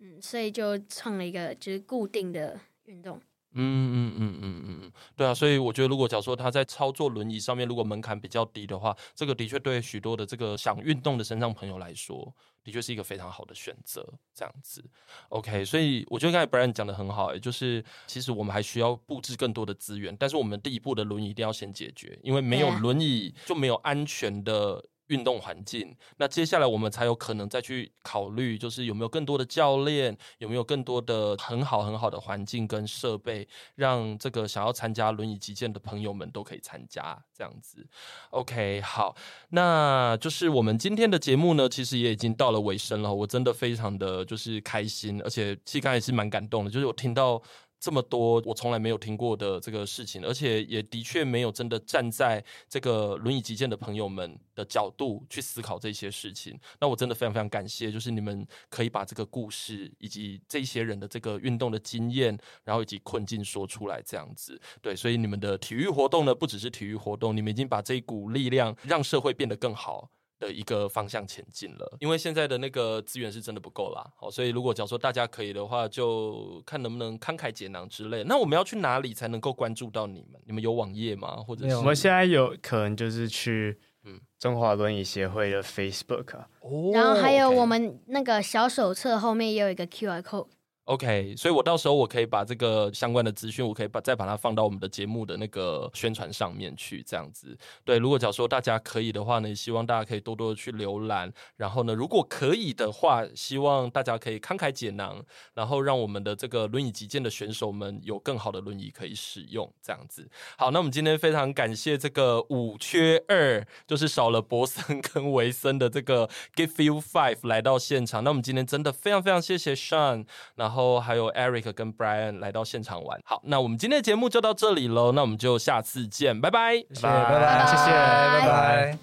[0.00, 3.20] 嗯，所以就创了一个就是固定的运动。
[3.52, 3.58] 嗯
[3.92, 12.32] 嗯嗯嗯嗯嗯，对啊，所以我觉得如果假如说他在操作轮椅上面，如果门槛比较低的话，这个的确对许多的这个想运动的身障朋友来说，
[12.62, 14.06] 的确是一个非常好的选择。
[14.32, 14.88] 这样子
[15.30, 24.84] ，OK，所以我觉得刚才 Brian 讲的很好，欸，就是其实我们还需要布置更多的资源，但是我们第一步的轮椅一定要先解决，因为没有轮椅就没有安全的。
[25.10, 37.84] 运动环境，那接下来我们才有可能再去考虑，就是有没有更多的教练，有没有更多的很好很好的环境跟设备，让这个想要参加轮椅击剑的朋友们都可以参加，这样子。
[38.30, 39.14] OK，好，
[39.50, 43.12] 那就是我们今天的节目呢，其实也已经到了尾声了。
[43.12, 47.42] 我真的非常的就是开心，而且其实刚也是蛮感动的，就是我听到。
[47.80, 56.60] 这么多我从来没有听过的这个事情，而且也的确没有真的站在这个轮椅击剑的朋友们的角度去思考这些事情。
[56.78, 64.60] 那我真的非常非常感谢，就是你们可以把这个故事以及这些人的这个运动的经验，然后以及困境说出来，这样子。
[64.82, 70.10] 对，所以你们的体育活动呢，不只是体育活动，你们已经把这一股力量让社会变得更好
[70.40, 78.24] 的一个方向前进了，因为现在的那个资源是真的不够啦，好，所以如果假如说大家可以的话，就看能不能慷慨解囊之类。
[78.24, 80.40] 那我们要去哪里才能够关注到你们？
[80.46, 81.36] 你们有网页吗？
[81.36, 90.48] 或者是我们现在有可能就是去嗯中华轮椅协会的 Facebook 啊，哦，然后还有我们那个小手册后面也有一个 QR code。
[90.90, 97.56] OK，所以我到时候我可以把这个相关的资讯，我可以把再把它放到我们的节目的那个宣传上面去，这样子。
[97.84, 101.32] 对，如果假如说大家可以的话呢，也希望大家可以多多的去浏览。
[101.56, 105.24] 然后呢，如果可以的话，希望大家可以慷慨解囊，
[105.54, 110.28] 然后让我们的这个轮椅击剑的选手们有更好的轮椅可以使用，这样子。
[110.58, 118.24] 好，那我们今天非常感谢这个五缺二，就是少了博森 跟维森的这个 Give You Five 来到现场。
[118.24, 120.26] 那我们今天真的非常非常谢谢 Sean，
[120.56, 120.79] 然后。
[120.80, 123.20] 后还有 Eric 跟 Brian 来到现场玩。
[123.24, 125.12] 好，那我们今天的节目就到这里喽。
[125.12, 128.98] 那我们就下次见，拜拜，谢谢，拜拜，谢谢，拜拜。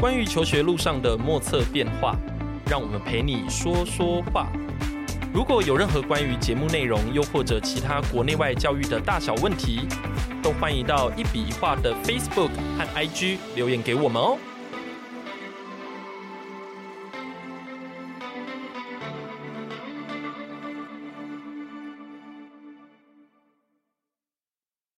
[0.00, 2.16] 关于求学路上的莫测变化，
[2.66, 4.46] 让我们陪你说说话。
[5.32, 9.86] 如果有任何关于节目内容，又或者其他国内外教育的大小问题，
[10.42, 14.38] 都欢迎到一笔一画的 Facebook 和 IG 留言给我们哦。